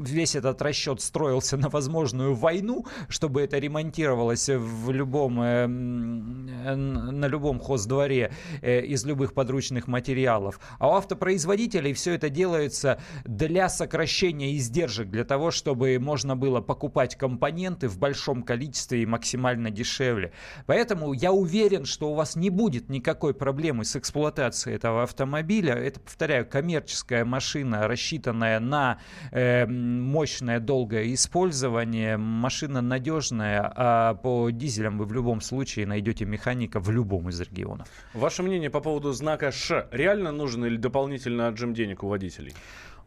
весь 0.00 0.36
этот 0.36 0.62
расчет 0.62 1.00
строился 1.00 1.56
на 1.56 1.68
возможную 1.68 2.34
войну, 2.34 2.86
чтобы 3.08 3.42
это 3.42 3.58
ремонтировалось 3.58 4.48
в 4.48 4.90
любом, 4.90 5.36
на 5.36 7.26
любом 7.26 7.58
хоздворе 7.60 8.32
из 8.62 9.04
любых 9.04 9.34
подручных 9.34 9.88
материалов. 9.88 10.60
А 10.78 10.88
у 10.88 10.94
автопроизводителей 11.16 11.92
все 11.94 12.14
это 12.14 12.28
делается 12.28 13.00
для 13.24 13.68
сокращения 13.68 14.56
издержек, 14.56 15.08
для 15.08 15.24
того, 15.24 15.50
чтобы 15.50 15.98
можно 15.98 16.36
было 16.36 16.60
покупать 16.60 17.16
компоненты 17.16 17.88
в 17.88 17.98
большом 17.98 18.42
количестве 18.42 19.02
и 19.02 19.06
максимально 19.06 19.70
дешевле. 19.70 20.32
Поэтому 20.66 21.12
я 21.12 21.32
уверен, 21.32 21.86
что 21.86 22.10
у 22.10 22.14
вас 22.14 22.36
не 22.36 22.50
будет 22.50 22.90
никакой 22.90 23.32
проблемы 23.34 23.84
с 23.84 23.96
эксплуатацией 23.96 24.76
этого 24.76 25.02
автомобиля. 25.02 25.74
Это, 25.74 26.00
повторяю, 26.00 26.46
коммерческая 26.46 27.24
машина, 27.24 27.88
рассчитанная 27.88 28.60
на 28.60 28.98
э, 29.32 29.66
мощное 29.66 30.60
долгое 30.60 31.14
использование. 31.14 32.16
Машина 32.16 32.82
надежная, 32.82 33.72
а 33.74 34.14
по 34.14 34.50
дизелям 34.50 34.98
вы 34.98 35.06
в 35.06 35.12
любом 35.12 35.40
случае 35.40 35.86
найдете 35.86 36.26
механика 36.26 36.78
в 36.78 36.90
любом 36.90 37.30
из 37.30 37.40
регионов. 37.40 37.88
Ваше 38.12 38.42
мнение 38.42 38.70
по 38.70 38.80
поводу 38.80 39.12
знака 39.12 39.50
«Ш» 39.50 39.88
реально 39.90 40.32
нужен 40.32 40.66
или 40.66 40.76
дополнительно 40.76 41.05
отжим 41.48 41.74
денег 41.74 42.02
у 42.02 42.08
водителей? 42.08 42.54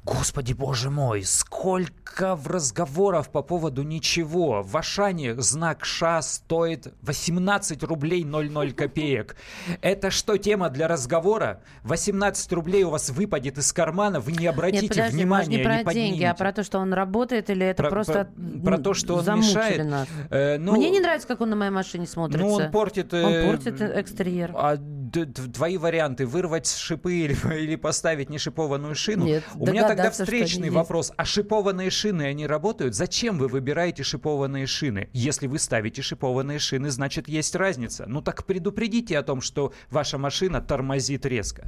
Господи 0.05 0.53
боже 0.53 0.89
мой, 0.89 1.23
сколько 1.23 2.35
в 2.35 2.47
разговоров 2.47 3.29
по 3.29 3.41
поводу 3.41 3.83
ничего. 3.83 4.63
В 4.63 4.77
Ашане 4.77 5.39
знак 5.39 5.83
ША 5.83 6.21
стоит 6.21 6.93
18 7.01 7.83
рублей 7.83 8.23
00 8.23 8.71
копеек. 8.71 9.35
Это 9.81 10.09
что, 10.09 10.37
тема 10.37 10.69
для 10.69 10.87
разговора? 10.87 11.61
18 11.83 12.51
рублей 12.53 12.83
у 12.83 12.89
вас 12.89 13.09
выпадет 13.09 13.57
из 13.57 13.73
кармана, 13.73 14.19
вы 14.19 14.31
не 14.31 14.47
обратите 14.47 14.83
Нет, 14.83 14.89
подожди, 14.89 15.17
внимания, 15.17 15.57
не 15.57 15.63
про 15.63 15.83
не 15.83 15.93
деньги, 15.93 16.23
а 16.23 16.33
про 16.33 16.53
то, 16.53 16.63
что 16.63 16.79
он 16.79 16.93
работает, 16.93 17.49
или 17.49 17.65
это 17.65 17.83
про, 17.83 17.89
просто 17.89 18.29
про, 18.63 18.71
про 18.71 18.77
то, 18.77 18.93
что 18.93 19.15
он 19.15 19.39
мешает. 19.39 19.85
Нас. 19.85 20.07
Э, 20.29 20.57
ну, 20.57 20.75
Мне 20.75 20.89
не 20.89 21.01
нравится, 21.01 21.27
как 21.27 21.41
он 21.41 21.49
на 21.49 21.55
моей 21.55 21.71
машине 21.71 22.07
смотрится. 22.07 22.45
Ну, 22.45 22.53
он 22.53 22.71
портит... 22.71 23.13
Э, 23.13 23.45
он 23.45 23.51
портит 23.51 23.81
экстерьер. 23.81 24.53
А 24.55 24.77
твои 25.11 25.77
варианты, 25.77 26.25
вырвать 26.25 26.67
шипы 26.67 27.13
или, 27.13 27.33
или 27.61 27.75
поставить 27.75 28.29
нешипованную 28.29 28.95
шину. 28.95 29.25
Нет, 29.25 29.43
У 29.55 29.65
меня 29.65 29.87
тогда 29.87 30.11
встречный 30.11 30.69
вопрос. 30.69 31.11
А 31.17 31.25
шипованные 31.25 31.89
шины, 31.89 32.23
они 32.23 32.47
работают? 32.47 32.95
Зачем 32.95 33.37
вы 33.37 33.47
выбираете 33.47 34.03
шипованные 34.03 34.67
шины? 34.67 35.09
Если 35.13 35.47
вы 35.47 35.59
ставите 35.59 36.01
шипованные 36.01 36.59
шины, 36.59 36.89
значит, 36.89 37.27
есть 37.27 37.55
разница. 37.55 38.05
Ну 38.07 38.21
так 38.21 38.45
предупредите 38.45 39.17
о 39.17 39.23
том, 39.23 39.41
что 39.41 39.73
ваша 39.89 40.17
машина 40.17 40.61
тормозит 40.61 41.25
резко. 41.25 41.67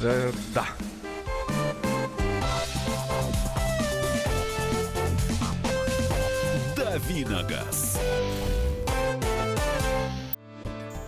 Э, 0.00 0.30
да. 0.54 0.66
Давиногаз. 6.76 7.93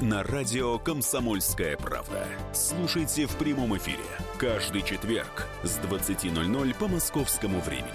на 0.00 0.22
радио 0.22 0.78
«Комсомольская 0.78 1.76
правда». 1.76 2.24
Слушайте 2.52 3.26
в 3.26 3.36
прямом 3.36 3.76
эфире 3.78 4.04
каждый 4.38 4.82
четверг 4.82 5.48
с 5.64 5.78
20.00 5.78 6.74
по 6.78 6.86
московскому 6.86 7.60
времени. 7.60 7.88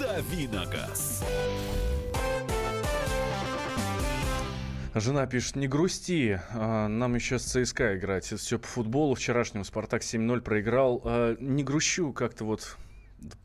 Давиногаз. 0.00 1.24
Жена 4.94 5.26
пишет, 5.26 5.54
не 5.54 5.68
грусти, 5.68 6.40
а, 6.50 6.88
нам 6.88 7.14
еще 7.14 7.38
с 7.38 7.44
ЦСКА 7.44 7.96
играть. 7.96 8.24
Все 8.24 8.58
по 8.58 8.66
футболу. 8.66 9.14
Вчерашнему 9.14 9.64
Спартак 9.64 10.02
7-0 10.02 10.40
проиграл. 10.40 11.02
А, 11.04 11.36
не 11.38 11.62
грущу, 11.62 12.12
как-то 12.12 12.44
вот 12.44 12.76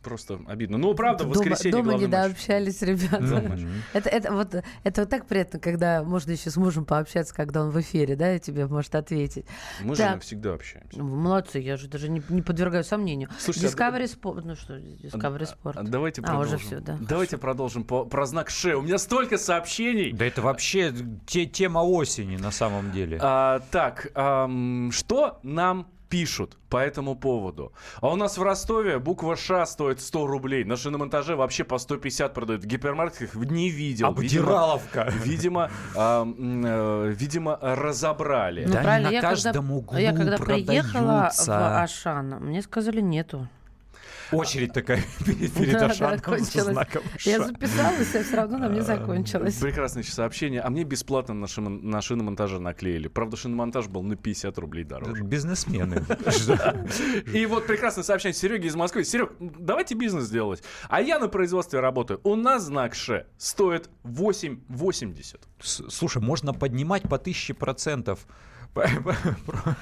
Просто 0.01 0.39
обидно. 0.47 0.77
Ну, 0.77 0.93
правда, 0.93 1.23
в 1.23 1.29
воскресенье 1.29 1.71
Дома, 1.71 1.91
дома 1.91 2.03
не 2.03 2.07
дообщались 2.07 2.81
ребята. 2.81 3.57
Это, 3.93 4.09
это, 4.09 4.31
вот, 4.31 4.55
это 4.83 5.01
вот 5.01 5.09
так 5.09 5.25
приятно, 5.25 5.59
когда 5.59 6.03
можно 6.03 6.31
еще 6.31 6.49
с 6.49 6.57
мужем 6.57 6.85
пообщаться, 6.85 7.33
когда 7.33 7.63
он 7.63 7.71
в 7.71 7.79
эфире, 7.81 8.15
да, 8.15 8.35
и 8.35 8.39
тебе 8.39 8.67
может 8.67 8.93
ответить. 8.95 9.45
Мы 9.81 9.95
же 9.95 10.19
всегда 10.19 10.53
общаемся. 10.53 10.97
Ну, 10.97 11.05
молодцы, 11.05 11.59
я 11.59 11.77
же 11.77 11.87
даже 11.87 12.09
не, 12.09 12.21
не 12.29 12.41
подвергаю 12.41 12.83
сомнению. 12.83 13.29
Слушайте, 13.39 13.67
Discovery 13.67 14.03
а... 14.03 14.27
Sport. 14.27 14.41
Ну 14.45 14.55
что, 14.55 14.77
Discovery 14.77 15.49
Sport. 15.49 15.73
А, 15.75 15.83
давайте 15.83 16.21
а, 16.21 16.25
продолжим. 16.25 16.55
Уже 16.55 16.65
все, 16.65 16.79
да. 16.79 16.97
Давайте 17.01 17.37
продолжим 17.37 17.83
по, 17.83 18.05
про 18.05 18.25
знак 18.25 18.49
Ш. 18.49 18.75
У 18.75 18.81
меня 18.81 18.97
столько 18.97 19.37
сообщений. 19.37 20.11
Да 20.11 20.25
это 20.25 20.41
вообще 20.41 20.93
те, 21.25 21.45
тема 21.45 21.79
осени 21.79 22.37
на 22.37 22.51
самом 22.51 22.91
деле. 22.91 23.17
А, 23.21 23.61
так, 23.71 24.11
а, 24.13 24.49
что 24.91 25.39
нам 25.43 25.87
пишут 26.13 26.57
по 26.69 26.77
этому 26.77 27.15
поводу. 27.15 27.71
А 27.99 28.09
у 28.09 28.15
нас 28.15 28.37
в 28.37 28.43
Ростове 28.43 28.99
буква 28.99 29.35
Ш 29.35 29.65
стоит 29.65 29.99
100 29.99 30.27
рублей. 30.27 30.63
На 30.63 30.77
шиномонтаже 30.77 31.35
вообще 31.35 31.63
по 31.63 31.79
150 31.79 32.33
продают. 32.35 32.63
В 32.63 32.67
гипермаркетах 32.67 33.33
не 33.33 33.71
видел. 33.71 34.07
Обдираловка. 34.07 35.11
Видимо, 35.23 35.71
видимо, 35.95 36.27
э, 36.65 37.13
видимо 37.17 37.57
разобрали. 37.61 38.65
Ну, 38.65 38.73
да 38.73 38.81
правильно, 38.81 39.09
на 39.09 39.13
я 39.13 39.21
каждом 39.21 39.53
когда, 39.53 39.73
углу 39.73 39.97
Я 39.97 40.13
когда 40.13 40.37
приехала 40.37 41.31
в 41.35 41.81
Ашан, 41.81 42.37
мне 42.41 42.61
сказали 42.61 43.01
нету. 43.01 43.47
Очередь 44.31 44.73
такая 44.73 45.03
перед 45.25 45.75
Ашанком 45.81 46.39
со 46.39 46.63
знаком 46.63 47.03
Я 47.21 47.43
записалась, 47.43 48.15
а 48.15 48.23
все 48.23 48.35
равно 48.35 48.57
на 48.57 48.69
мне 48.69 48.81
а, 48.81 48.83
закончилось. 48.83 49.55
Прекрасное 49.55 50.03
сообщение. 50.03 50.61
А 50.61 50.69
мне 50.69 50.83
бесплатно 50.83 51.33
на, 51.33 51.47
шин, 51.47 51.89
на 51.89 52.01
шиномонтаже 52.01 52.59
наклеили. 52.59 53.07
Правда, 53.07 53.37
шиномонтаж 53.37 53.87
был 53.87 54.03
на 54.03 54.15
50 54.15 54.57
рублей 54.57 54.83
дороже. 54.83 55.23
Бизнесмены. 55.23 56.03
И 57.33 57.45
вот 57.45 57.67
прекрасное 57.67 58.03
сообщение 58.03 58.33
Сереги 58.33 58.67
из 58.67 58.75
Москвы. 58.75 59.03
Серег, 59.03 59.33
давайте 59.39 59.95
бизнес 59.95 60.29
делать. 60.29 60.63
А 60.89 61.01
я 61.01 61.19
на 61.19 61.27
производстве 61.27 61.79
работаю. 61.79 62.19
У 62.23 62.35
нас 62.35 62.63
знак 62.63 62.95
Ш 62.95 63.25
стоит 63.37 63.89
8,80. 64.03 65.39
Слушай, 65.61 66.21
можно 66.21 66.53
поднимать 66.53 67.03
по 67.03 67.15
1000 67.15 67.53
процентов. 67.53 68.25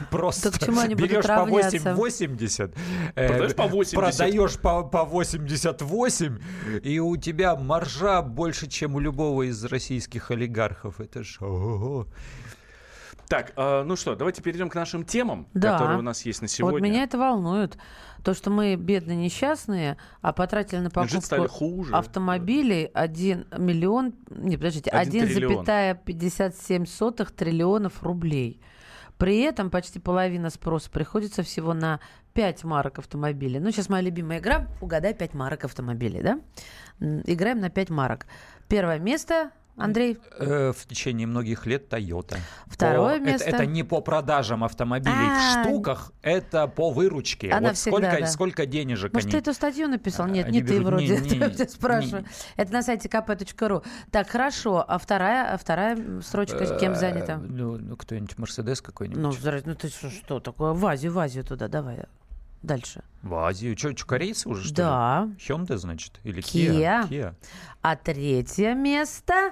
Просто 0.09 0.49
берешь 0.95 1.25
по 1.25 1.47
8,80, 1.47 2.75
э, 3.15 3.27
продаешь 3.27 3.55
по 3.55 3.67
80, 3.67 3.95
продаешь 3.95 4.59
по, 4.59 4.83
по 4.83 5.05
88, 5.05 6.39
и 6.83 6.99
у 6.99 7.15
тебя 7.15 7.55
маржа 7.55 8.21
больше, 8.21 8.67
чем 8.67 8.95
у 8.95 8.99
любого 8.99 9.43
из 9.43 9.63
российских 9.63 10.31
олигархов. 10.31 10.99
Это 10.99 11.23
ж... 11.23 11.39
Так, 13.31 13.53
э, 13.55 13.83
ну 13.83 13.95
что, 13.95 14.15
давайте 14.15 14.41
перейдем 14.41 14.69
к 14.69 14.75
нашим 14.75 15.05
темам, 15.05 15.47
да. 15.53 15.71
которые 15.71 15.99
у 15.99 16.01
нас 16.01 16.25
есть 16.25 16.41
на 16.41 16.49
сегодня. 16.49 16.79
Вот 16.79 16.83
меня 16.83 17.03
это 17.03 17.17
волнует. 17.17 17.77
То, 18.25 18.33
что 18.33 18.49
мы 18.49 18.75
бедные 18.75 19.15
несчастные, 19.15 19.95
а 20.21 20.33
потратили 20.33 20.79
на 20.79 20.89
покупку 20.89 21.47
хуже. 21.47 21.95
автомобилей 21.95 22.91
1 22.93 23.45
миллион, 23.57 24.15
не, 24.29 24.57
подождите, 24.57 24.91
1,57 24.91 27.31
триллионов 27.31 28.03
рублей. 28.03 28.59
При 29.21 29.41
этом 29.41 29.69
почти 29.69 29.99
половина 29.99 30.49
спроса 30.49 30.89
приходится 30.89 31.43
всего 31.43 31.75
на 31.75 31.99
5 32.33 32.63
марок 32.63 32.97
автомобилей. 32.97 33.59
Ну, 33.59 33.69
сейчас 33.69 33.87
моя 33.87 34.01
любимая 34.01 34.39
игра 34.39 34.67
«Угадай 34.81 35.13
5 35.13 35.35
марок 35.35 35.63
автомобилей», 35.63 36.23
да? 36.23 36.39
Играем 37.27 37.59
на 37.59 37.69
5 37.69 37.91
марок. 37.91 38.25
Первое 38.67 38.97
место 38.97 39.51
Андрей? 39.77 40.17
Э, 40.37 40.73
в 40.75 40.85
течение 40.85 41.27
многих 41.27 41.65
лет 41.65 41.91
Toyota. 41.91 42.37
Второе 42.67 43.19
по, 43.19 43.23
место. 43.23 43.47
Это, 43.47 43.57
это 43.57 43.65
не 43.65 43.83
по 43.83 44.01
продажам 44.01 44.63
автомобилей 44.63 45.13
А. 45.15 45.63
в 45.63 45.65
штуках, 45.67 46.11
это 46.21 46.67
по 46.67 46.91
выручке. 46.91 47.51
Она 47.51 47.69
вот 47.69 47.77
всегда, 47.77 47.97
сколько, 47.97 48.19
да. 48.19 48.27
сколько 48.27 48.65
денежек 48.65 49.13
Может, 49.13 49.27
они... 49.27 49.31
ты 49.31 49.37
эту 49.39 49.53
статью 49.53 49.87
написал? 49.87 50.27
Нет, 50.27 50.47
Они 50.47 50.59
не 50.61 50.65
ты 50.67 50.73
берут- 50.73 50.85
вроде. 50.85 51.17
не- 51.19 51.29
не- 51.37 51.57
Я 51.57 51.67
спрашиваю. 51.67 52.23
не. 52.23 52.29
Это 52.57 52.73
на 52.73 52.83
сайте 52.83 53.07
kp.ru. 53.09 53.83
Так, 54.11 54.29
хорошо. 54.29 54.83
А 54.87 54.97
вторая, 54.97 55.53
а 55.53 55.57
вторая 55.57 56.21
строчка 56.21 56.65
с 56.65 56.79
кем 56.79 56.91
Э, 56.93 56.95
занята? 56.95 57.37
Ну, 57.37 57.77
ну, 57.77 57.95
кто-нибудь 57.95 58.37
Мерседес 58.37 58.81
какой-нибудь. 58.81 59.21
Ну, 59.21 59.33
ну 59.65 59.75
ты 59.75 59.87
что, 59.89 60.09
что 60.09 60.39
такое? 60.39 60.73
В 60.73 60.85
Азию, 60.85 61.11
в 61.13 61.19
Азию 61.19 61.43
туда, 61.43 61.67
давай. 61.67 62.05
Дальше. 62.63 63.03
В 63.23 63.35
Азию. 63.35 63.77
Что, 63.77 63.93
корейцы 64.05 64.47
уже, 64.47 64.65
что 64.65 64.75
Да. 64.75 65.23
ли? 65.27 65.35
Hyundai, 65.35 65.77
значит? 65.77 66.19
Или 66.23 66.41
Kia. 66.41 66.73
Kia? 66.73 67.09
Kia. 67.09 67.35
А 67.81 67.95
третье 67.95 68.73
место? 68.73 69.51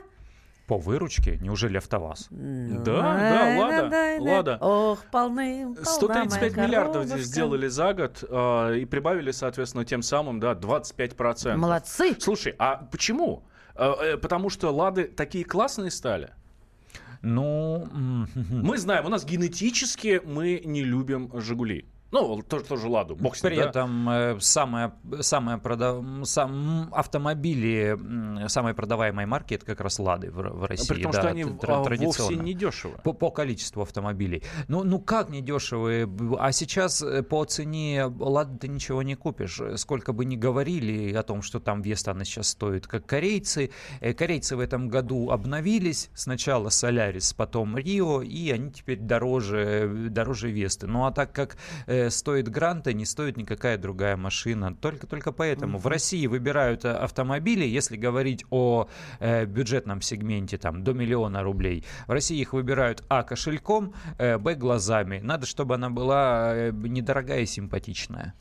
По 0.67 0.77
выручке? 0.77 1.39
Неужели 1.41 1.77
АвтоВАЗ? 1.77 2.27
Ну, 2.29 2.83
Да, 2.83 3.01
да, 3.01 3.55
Лада, 3.59 4.17
Лада. 4.19 4.57
Ох, 4.61 5.03
полны, 5.11 5.73
полна 5.73 5.83
135 5.83 6.55
моя 6.55 6.67
миллиардов 6.67 7.05
здесь 7.05 7.25
сделали 7.25 7.67
за 7.67 7.93
год 7.95 8.23
э, 8.29 8.77
и 8.77 8.85
прибавили, 8.85 9.31
соответственно, 9.31 9.83
тем 9.83 10.03
самым, 10.03 10.39
да, 10.39 10.53
25%. 10.53 11.55
Молодцы. 11.57 12.15
Слушай, 12.19 12.53
а 12.59 12.87
почему? 12.91 13.43
Э, 13.73 13.93
э, 13.99 14.17
потому 14.17 14.51
что 14.51 14.69
лады 14.69 15.05
такие 15.05 15.43
классные 15.43 15.89
стали. 15.89 16.33
Ну, 17.23 17.87
Мы 18.35 18.77
знаем, 18.77 19.05
у 19.07 19.09
нас 19.09 19.25
генетически 19.25 20.21
мы 20.23 20.61
не 20.63 20.83
любим 20.83 21.31
Жигули. 21.33 21.85
Ну, 22.11 22.41
тоже, 22.41 22.63
тоже 22.65 22.87
Ладу, 22.87 23.15
бог 23.15 23.35
с 23.35 23.43
ним, 23.43 23.49
При 23.51 23.57
да? 23.57 23.69
этом 23.69 24.09
э, 24.09 24.37
самое, 24.39 24.93
самое 25.21 25.57
прода- 25.59 25.99
м, 25.99 26.25
сам, 26.25 26.89
автомобили 26.91 27.97
самой 28.47 28.73
продаваемой 28.73 29.25
марки 29.25 29.53
это 29.53 29.65
как 29.65 29.81
раз 29.81 29.99
Лады 29.99 30.31
в, 30.31 30.35
в 30.37 30.63
России. 30.65 30.87
При 30.93 31.03
том, 31.03 31.11
да, 31.11 31.19
что 31.21 31.29
они 31.29 31.43
а, 31.43 31.47
вовсе 31.47 31.83
традиционно. 31.83 32.41
не 32.41 32.53
дешево. 32.53 32.97
По, 33.03 33.13
по 33.13 33.29
количеству 33.29 33.81
автомобилей. 33.83 34.43
Ну, 34.67 34.83
ну 34.83 34.99
как 34.99 35.29
недешевые? 35.29 36.05
Б- 36.07 36.37
А 36.39 36.51
сейчас 36.51 37.01
э, 37.01 37.21
по 37.23 37.43
цене 37.45 38.05
ладно, 38.19 38.57
ты 38.57 38.67
ничего 38.67 39.03
не 39.03 39.15
купишь. 39.15 39.61
Сколько 39.75 40.11
бы 40.13 40.25
ни 40.25 40.35
говорили 40.35 41.13
о 41.13 41.23
том, 41.23 41.41
что 41.41 41.59
там 41.59 41.81
Веста 41.81 42.11
она 42.11 42.23
сейчас 42.23 42.49
стоит, 42.49 42.87
как 42.87 43.05
корейцы. 43.05 43.69
Э, 44.01 44.13
Корейцы 44.13 44.55
в 44.55 44.59
этом 44.59 44.89
году 44.89 45.29
обновились. 45.29 46.09
Сначала 46.15 46.69
Солярис, 46.69 47.33
потом 47.33 47.77
Рио, 47.77 48.21
и 48.21 48.49
они 48.51 48.71
теперь 48.71 48.99
дороже, 48.99 49.57
э, 49.59 49.87
дороже 50.09 50.49
Весты. 50.49 50.87
Ну 50.87 51.05
а 51.05 51.11
так 51.11 51.31
как 51.33 51.57
э, 51.87 51.98
стоит 52.09 52.47
Гранта, 52.49 52.93
не 52.93 53.05
стоит 53.05 53.37
никакая 53.37 53.77
другая 53.77 54.15
машина. 54.15 54.75
Только, 54.75 55.07
только 55.07 55.31
поэтому. 55.31 55.77
В 55.77 55.87
России 55.87 56.27
выбирают 56.27 56.85
э, 56.85 56.91
автомобили, 56.91 57.65
если 57.65 57.97
говорить 57.97 58.45
о 58.49 58.87
э, 59.19 59.45
бюджетном 59.45 60.01
сегменте, 60.01 60.57
там, 60.57 60.83
до 60.83 60.93
миллиона 60.93 61.43
рублей. 61.43 61.83
В 62.07 62.11
России 62.11 62.39
их 62.39 62.53
выбирают 62.53 63.03
А 63.09 63.23
кошельком, 63.23 63.93
э, 64.17 64.37
Б 64.37 64.55
глазами. 64.55 65.19
Надо, 65.19 65.45
чтобы 65.45 65.75
она 65.75 65.89
была 65.89 66.53
э, 66.55 66.71
недорогая 66.71 67.41
и 67.41 67.45
симпатичная. 67.45 68.33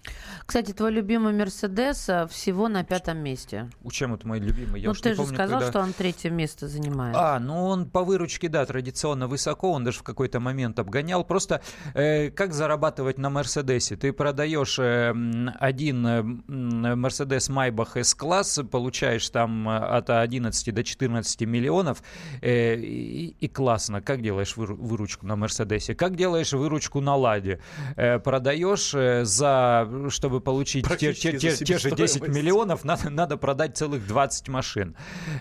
Кстати, 0.47 0.73
твой 0.73 0.93
любимый 0.93 1.33
Мерседес 1.33 2.09
а, 2.09 2.27
всего 2.27 2.69
на 2.69 2.85
пятом 2.85 3.19
месте. 3.19 3.71
У 3.83 3.91
чем 3.91 4.15
это 4.15 4.27
мой 4.27 4.39
любимый? 4.41 4.81
Я 4.81 4.89
ну, 4.89 4.95
ты 4.95 5.11
же 5.11 5.17
помню, 5.17 5.35
сказал, 5.35 5.61
когда- 5.61 5.71
что 5.73 5.81
он 5.81 5.93
третье 5.93 6.31
место 6.31 6.69
занимает. 6.69 7.17
А, 7.17 7.39
ну 7.39 7.65
он 7.65 7.89
по 7.89 8.05
выручке, 8.05 8.49
да, 8.49 8.65
традиционно 8.65 9.27
высоко, 9.27 9.73
он 9.73 9.85
даже 9.85 9.99
в 9.99 10.03
какой-то 10.03 10.41
момент 10.41 10.79
обгонял. 10.79 11.25
Просто 11.25 11.61
э, 11.95 12.31
как 12.31 12.53
зарабатывать 12.55 13.19
на 13.19 13.31
Мерседесе? 13.53 13.97
Ты 13.97 14.13
продаешь 14.13 14.79
э, 14.79 15.15
один 15.59 16.07
э, 16.07 16.23
Мерседес 16.23 17.49
Майбах 17.49 17.97
S-класс, 17.97 18.61
получаешь 18.71 19.27
там 19.31 19.67
э, 19.69 19.77
от 19.79 20.11
11 20.11 20.75
до 20.75 20.85
14 20.85 21.41
миллионов, 21.43 22.03
и, 22.43 23.35
и 23.41 23.49
классно. 23.49 24.03
Как 24.03 24.21
делаешь 24.21 24.55
выру- 24.57 24.77
выручку 24.77 25.27
на 25.27 25.37
Мерседесе? 25.37 25.95
Как 25.95 26.15
делаешь 26.15 26.53
выручку 26.53 27.01
на 27.01 27.17
Ладе? 27.17 27.61
Продаешь 27.97 28.91
за, 29.27 29.89
чтобы 30.11 30.41
получить 30.43 30.87
те, 30.99 31.15
те- 31.15 31.39
те- 31.39 31.39
те 31.39 31.51
же 31.79 31.91
10 31.91 32.11
себестоимость. 32.13 32.37
миллионов, 32.39 32.85
надо, 32.85 33.09
надо 33.09 33.37
продать 33.39 33.79
целых 33.79 34.07
20 34.07 34.49
машин. 34.49 34.95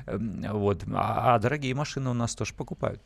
Эм, 0.06 0.46
Вот. 0.54 0.84
А, 0.94 1.36
а 1.36 1.40
дорогие 1.40 1.74
машины 1.76 2.10
у 2.10 2.14
нас 2.14 2.36
тоже 2.36 2.54
покупают. 2.54 3.02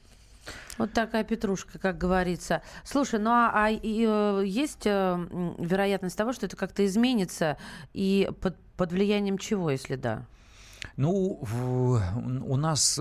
Вот 0.77 0.93
такая 0.93 1.23
петрушка, 1.23 1.79
как 1.79 1.97
говорится. 1.97 2.61
Слушай, 2.83 3.19
ну 3.19 3.29
а, 3.29 3.51
а 3.53 3.69
и, 3.69 4.05
э, 4.07 4.43
есть 4.45 4.85
э, 4.85 5.53
вероятность 5.59 6.17
того, 6.17 6.33
что 6.33 6.45
это 6.45 6.55
как-то 6.55 6.85
изменится 6.85 7.57
и 7.93 8.29
под, 8.41 8.57
под 8.77 8.91
влиянием 8.91 9.37
чего, 9.37 9.69
если 9.69 9.95
да? 9.95 10.25
Ну, 10.97 11.41
у 12.45 12.57
нас 12.57 12.99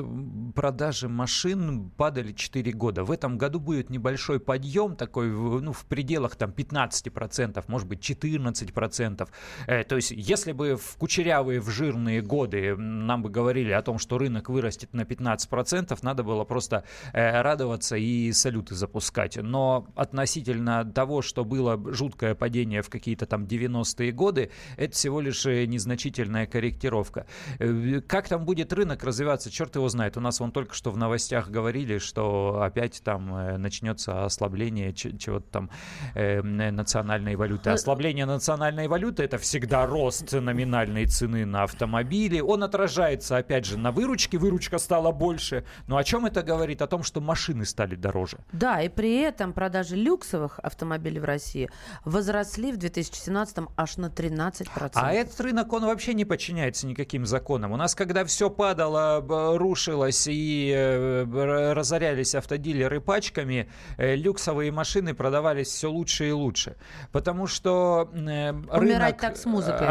продажи 0.54 1.08
машин 1.08 1.90
падали 1.96 2.32
4 2.32 2.72
года. 2.72 3.04
В 3.04 3.10
этом 3.10 3.38
году 3.38 3.60
будет 3.60 3.90
небольшой 3.90 4.40
подъем, 4.40 4.96
такой, 4.96 5.28
ну, 5.30 5.72
в 5.72 5.84
пределах 5.86 6.36
там 6.36 6.50
15%, 6.50 7.64
может 7.66 7.88
быть, 7.88 8.00
14%. 8.00 9.28
Э, 9.66 9.84
то 9.84 9.96
есть, 9.96 10.12
если 10.12 10.52
бы 10.52 10.76
в 10.76 10.96
кучерявые, 10.96 11.60
в 11.60 11.68
жирные 11.68 12.22
годы 12.22 12.76
нам 12.76 13.22
бы 13.22 13.30
говорили 13.30 13.72
о 13.72 13.82
том, 13.82 13.98
что 13.98 14.18
рынок 14.18 14.48
вырастет 14.48 14.92
на 14.92 15.02
15%, 15.02 15.98
надо 16.02 16.22
было 16.22 16.44
просто 16.44 16.84
э, 17.12 17.42
радоваться 17.42 17.96
и 17.96 18.32
салюты 18.32 18.74
запускать. 18.74 19.36
Но 19.36 19.88
относительно 19.96 20.84
того, 20.84 21.22
что 21.22 21.44
было 21.44 21.80
жуткое 21.92 22.34
падение 22.34 22.82
в 22.82 22.88
какие-то 22.88 23.26
там 23.26 23.44
90-е 23.44 24.12
годы, 24.12 24.50
это 24.76 24.94
всего 24.94 25.20
лишь 25.20 25.46
э, 25.46 25.66
незначительная 25.66 26.46
корректировка. 26.46 27.26
Э, 27.70 28.00
Как 28.00 28.28
там 28.28 28.44
будет 28.44 28.72
рынок 28.72 29.04
развиваться, 29.04 29.50
черт 29.50 29.76
его 29.76 29.88
знает. 29.88 30.16
У 30.16 30.20
нас 30.20 30.40
вон 30.40 30.52
только 30.52 30.74
что 30.74 30.90
в 30.90 30.96
новостях 30.96 31.48
говорили, 31.48 31.98
что 31.98 32.62
опять 32.62 33.00
там 33.04 33.34
э, 33.34 33.56
начнется 33.56 34.24
ослабление 34.24 34.92
чего-то 34.92 35.46
там 35.50 35.70
э, 36.14 36.42
национальной 36.42 37.36
валюты. 37.36 37.70
Ослабление 37.70 38.26
национальной 38.26 38.88
валюты 38.88 39.22
это 39.22 39.38
всегда 39.38 39.86
рост 39.86 40.32
номинальной 40.32 41.06
цены 41.06 41.46
на 41.46 41.62
автомобили. 41.64 42.40
Он 42.40 42.62
отражается, 42.62 43.36
опять 43.36 43.64
же, 43.64 43.78
на 43.78 43.92
выручке. 43.92 44.38
Выручка 44.38 44.78
стала 44.78 45.12
больше. 45.12 45.64
Но 45.86 45.96
о 45.96 46.04
чем 46.04 46.26
это 46.26 46.42
говорит? 46.42 46.82
О 46.82 46.86
том, 46.86 47.02
что 47.02 47.20
машины 47.20 47.64
стали 47.64 47.94
дороже. 47.94 48.38
Да, 48.52 48.80
и 48.82 48.88
при 48.88 49.20
этом 49.20 49.52
продажи 49.52 49.96
люксовых 49.96 50.58
автомобилей 50.58 51.20
в 51.20 51.24
России 51.24 51.70
возросли 52.04 52.72
в 52.72 52.76
2017 52.76 53.58
аж 53.76 53.96
на 53.96 54.06
13%. 54.06 54.90
А 54.94 55.12
этот 55.12 55.40
рынок, 55.40 55.72
он 55.72 55.84
вообще 55.84 56.14
не 56.14 56.24
подчиняется 56.24 56.86
никаким 56.86 57.26
законам. 57.26 57.59
У 57.68 57.76
нас, 57.76 57.94
когда 57.94 58.24
все 58.24 58.50
падало, 58.50 59.24
рушилось 59.58 60.26
и 60.28 60.72
э, 60.74 61.72
разорялись 61.72 62.34
автодилеры 62.34 63.00
пачками, 63.00 63.68
э, 63.96 64.16
люксовые 64.16 64.72
машины 64.72 65.14
продавались 65.14 65.68
все 65.68 65.90
лучше 65.90 66.28
и 66.28 66.32
лучше. 66.32 66.76
Потому 67.12 67.46
что 67.46 68.10
э, 68.12 68.52
рынок, 68.70 69.22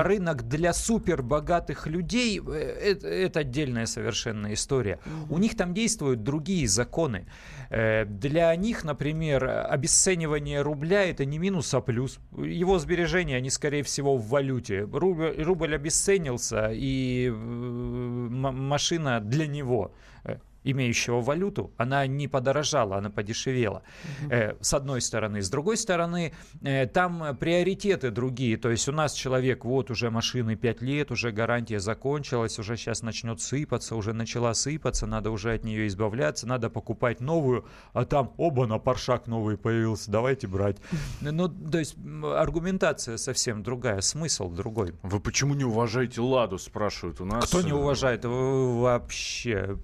рынок 0.05 0.47
для 0.47 0.73
супербогатых 0.73 1.88
людей 1.88 2.39
это, 2.39 3.08
это 3.08 3.39
отдельная 3.41 3.86
совершенно 3.86 4.53
история. 4.53 4.99
У 5.29 5.38
них 5.38 5.55
там 5.55 5.73
действуют 5.73 6.23
другие 6.23 6.67
законы. 6.67 7.27
Для 7.69 8.55
них, 8.55 8.84
например, 8.84 9.67
обесценивание 9.69 10.62
рубля 10.62 11.03
это 11.05 11.25
не 11.25 11.38
минус, 11.38 11.73
а 11.73 11.82
плюс. 11.82 12.19
Его 12.36 12.79
сбережения, 12.79 13.36
они, 13.36 13.49
скорее 13.49 13.84
всего, 13.84 14.17
в 14.17 14.27
валюте. 14.29 14.88
Рубль, 14.91 15.36
рубль 15.43 15.75
обесценился, 15.75 16.71
и 16.73 17.32
машина 17.60 19.19
для 19.19 19.48
него 19.48 19.91
э, 20.24 20.38
имеющего 20.63 21.22
валюту, 21.22 21.72
она 21.78 22.06
не 22.08 22.28
подорожала, 22.28 22.98
она 22.98 23.10
подешевела. 23.10 23.84
Э, 24.30 24.56
с 24.62 24.74
одной 24.74 25.02
стороны. 25.02 25.41
С 25.41 25.50
другой 25.50 25.78
стороны, 25.78 26.34
э, 26.62 26.86
там 26.88 27.38
приоритеты 27.38 28.12
другие. 28.12 28.58
То 28.58 28.69
есть 28.69 28.88
у 28.89 28.91
нас 28.91 29.13
человек, 29.13 29.65
вот 29.65 29.91
уже 29.91 30.10
машины 30.10 30.56
5 30.56 30.82
лет, 30.82 31.12
уже 31.12 31.32
гарантия 31.32 31.80
закончилась, 31.80 32.60
уже 32.60 32.78
сейчас 32.78 33.04
начнет 33.04 33.41
сыпаться, 33.41 33.95
уже 33.95 34.13
начала 34.13 34.54
сыпаться, 34.54 35.06
надо 35.06 35.32
уже 35.32 35.54
от 35.54 35.63
нее 35.63 35.88
избавляться, 35.88 36.48
надо 36.48 36.69
покупать 36.69 37.22
новую, 37.22 37.65
а 37.93 38.06
там, 38.06 38.34
оба, 38.38 38.65
на 38.65 38.80
паршак 38.80 39.28
новый 39.28 39.58
появился, 39.58 40.10
давайте 40.12 40.48
брать. 40.48 40.78
Ну, 41.22 41.48
то 41.48 41.78
есть 41.80 41.95
аргументация 42.36 43.17
совсем 43.17 43.63
другая, 43.63 44.02
смысл 44.02 44.50
другой. 44.50 44.95
Вы 45.04 45.19
почему 45.19 45.54
не 45.54 45.63
уважаете 45.63 46.22
Ладу, 46.22 46.58
спрашивают 46.58 47.22
у 47.22 47.26
нас. 47.26 47.48
Кто 47.48 47.62
не 47.62 47.74
уважает? 47.74 48.26
В- 48.26 48.80
Вообще. 48.80 49.78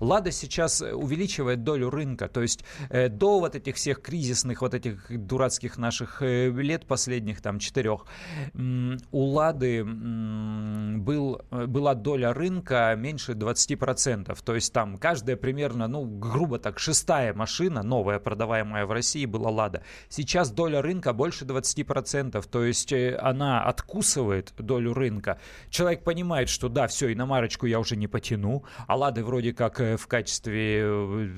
Лада 0.00 0.19
Лада 0.20 0.32
сейчас 0.32 0.82
увеличивает 0.82 1.64
долю 1.64 1.88
рынка, 1.88 2.28
то 2.28 2.42
есть 2.42 2.62
до 2.90 3.40
вот 3.40 3.54
этих 3.54 3.76
всех 3.76 4.02
кризисных, 4.02 4.60
вот 4.60 4.74
этих 4.74 5.06
дурацких 5.08 5.78
наших 5.78 6.20
лет 6.20 6.84
последних, 6.86 7.40
там, 7.40 7.58
четырех, 7.58 8.04
у 8.52 9.24
Лады 9.24 9.82
был, 9.82 11.40
была 11.50 11.94
доля 11.94 12.34
рынка 12.34 12.94
меньше 12.98 13.32
20%, 13.32 14.38
то 14.44 14.54
есть 14.54 14.74
там 14.74 14.98
каждая 14.98 15.36
примерно, 15.36 15.88
ну, 15.88 16.04
грубо 16.04 16.58
так, 16.58 16.78
шестая 16.78 17.32
машина, 17.32 17.82
новая, 17.82 18.18
продаваемая 18.18 18.84
в 18.84 18.92
России, 18.92 19.24
была 19.24 19.48
Лада. 19.48 19.82
Сейчас 20.10 20.50
доля 20.50 20.82
рынка 20.82 21.14
больше 21.14 21.46
20%, 21.46 22.46
то 22.46 22.62
есть 22.62 22.92
она 22.92 23.64
откусывает 23.64 24.52
долю 24.58 24.92
рынка. 24.92 25.38
Человек 25.70 26.04
понимает, 26.04 26.50
что 26.50 26.68
да, 26.68 26.88
все, 26.88 27.10
иномарочку 27.10 27.64
я 27.64 27.80
уже 27.80 27.96
не 27.96 28.06
потяну, 28.06 28.64
а 28.86 28.96
лады 28.96 29.24
вроде 29.24 29.54
как 29.54 29.80
э, 29.80 29.96
в 29.96 30.09
качестве 30.10 30.82
э, 30.82 31.28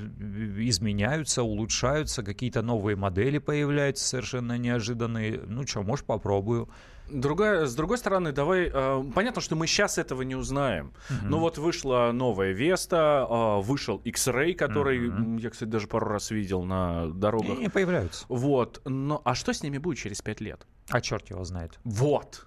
изменяются, 0.58 1.42
улучшаются, 1.42 2.24
какие-то 2.24 2.62
новые 2.62 2.96
модели 2.96 3.38
появляются 3.38 4.08
совершенно 4.08 4.58
неожиданные. 4.58 5.40
Ну 5.46 5.66
что, 5.66 5.82
может, 5.82 6.06
попробую. 6.06 6.68
Другая, 7.11 7.66
с 7.66 7.74
другой 7.74 7.98
стороны, 7.98 8.32
давай, 8.32 8.70
э, 8.72 9.04
понятно, 9.14 9.42
что 9.42 9.54
мы 9.54 9.66
сейчас 9.66 9.98
этого 9.98 10.22
не 10.22 10.35
узнаем. 10.35 10.94
Uh-huh. 11.11 11.14
Но 11.24 11.38
вот 11.38 11.58
вышла 11.58 12.11
новая 12.12 12.52
Веста, 12.52 13.26
э, 13.28 13.61
вышел 13.61 13.98
X-Ray, 13.98 14.54
который 14.54 15.08
uh-huh. 15.08 15.40
я, 15.40 15.50
кстати, 15.50 15.68
даже 15.68 15.87
пару 15.88 16.06
раз 16.06 16.30
видел 16.30 16.64
на 16.64 17.08
дорогах. 17.08 17.58
И 17.58 17.68
появляются. 17.68 18.24
Вот. 18.28 18.80
Но, 18.87 19.20
а 19.24 19.35
что 19.35 19.52
с 19.52 19.62
ними 19.62 19.78
будет 19.78 19.98
через 19.98 20.22
пять 20.22 20.40
лет? 20.40 20.66
А 20.88 21.00
черт 21.00 21.28
его 21.28 21.44
знает. 21.44 21.78
Вот. 21.85 22.46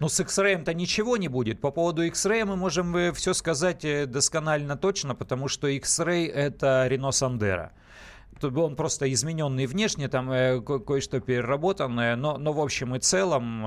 Ну, 0.00 0.08
с 0.08 0.20
X-Ray-то 0.20 0.74
ничего 0.74 1.16
не 1.16 1.28
будет. 1.28 1.60
По 1.60 1.70
поводу 1.70 2.02
X-Ray 2.02 2.44
мы 2.44 2.56
можем 2.56 2.96
э, 2.96 3.12
все 3.12 3.34
сказать 3.34 3.84
э, 3.84 4.06
досконально 4.06 4.76
точно, 4.76 5.14
потому 5.14 5.48
что 5.48 5.68
X-Ray— 5.68 6.26
это 6.34 6.86
Renault 6.90 7.12
Sandero 7.12 7.70
он 8.42 8.76
просто 8.76 9.10
измененный 9.12 9.66
внешне, 9.66 10.08
там 10.08 10.30
э, 10.30 10.60
ко- 10.60 10.78
кое-что 10.78 11.20
переработанное, 11.20 12.16
но, 12.16 12.36
но 12.38 12.52
в 12.52 12.60
общем 12.60 12.94
и 12.94 12.98
целом 12.98 13.66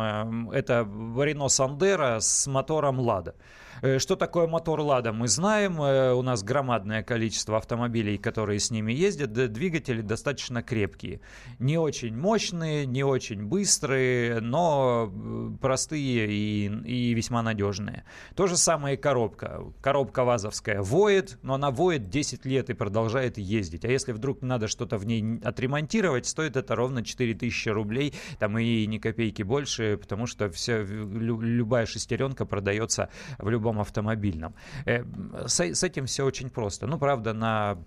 э, 0.52 0.58
это 0.58 0.82
Renault 0.82 1.48
Sandero 1.48 2.20
с 2.20 2.48
мотором 2.48 3.00
Lada. 3.00 3.34
Э, 3.82 4.00
что 4.00 4.16
такое 4.16 4.48
мотор 4.48 4.82
«Лада» 4.82 5.14
мы 5.14 5.28
знаем. 5.28 5.82
Э, 5.82 6.14
у 6.14 6.22
нас 6.22 6.44
громадное 6.44 7.04
количество 7.04 7.58
автомобилей, 7.58 8.18
которые 8.18 8.60
с 8.60 8.72
ними 8.72 8.92
ездят. 8.92 9.32
Двигатели 9.32 10.02
достаточно 10.02 10.62
крепкие. 10.62 11.22
Не 11.60 11.78
очень 11.78 12.16
мощные, 12.16 12.86
не 12.86 13.04
очень 13.04 13.44
быстрые, 13.46 14.40
но 14.42 15.12
э, 15.12 15.50
простые 15.62 16.28
и, 16.30 16.66
и 16.86 17.14
весьма 17.14 17.42
надежные. 17.42 18.04
То 18.36 18.48
же 18.48 18.58
самое 18.58 18.96
и 18.96 18.98
коробка. 18.98 19.62
Коробка 19.82 20.24
ВАЗовская 20.24 20.82
воет, 20.82 21.38
но 21.42 21.54
она 21.54 21.72
воет 21.72 22.10
10 22.10 22.46
лет 22.46 22.70
и 22.70 22.74
продолжает 22.74 23.38
ездить. 23.38 23.86
А 23.86 23.88
если 23.88 24.12
вдруг 24.12 24.42
надо 24.42 24.68
что-то 24.68 24.98
в 24.98 25.06
ней 25.06 25.40
отремонтировать, 25.44 26.26
стоит 26.26 26.58
это 26.58 26.76
ровно 26.76 27.04
4000 27.04 27.70
рублей, 27.70 28.14
там 28.40 28.58
и 28.58 28.86
ни 28.86 28.98
копейки 28.98 29.44
больше, 29.44 29.98
потому 29.98 30.26
что 30.26 30.50
вся, 30.50 30.80
любая 30.82 31.86
шестеренка 31.86 32.46
продается 32.46 33.10
в 33.38 33.50
любом 33.50 33.69
любом 33.70 33.80
автомобильном. 33.80 34.54
Э, 34.86 35.04
с, 35.48 35.84
этим 35.84 36.06
все 36.06 36.26
очень 36.26 36.50
просто. 36.50 36.88
Ну, 36.88 36.98
правда, 36.98 37.34
на 37.34 37.78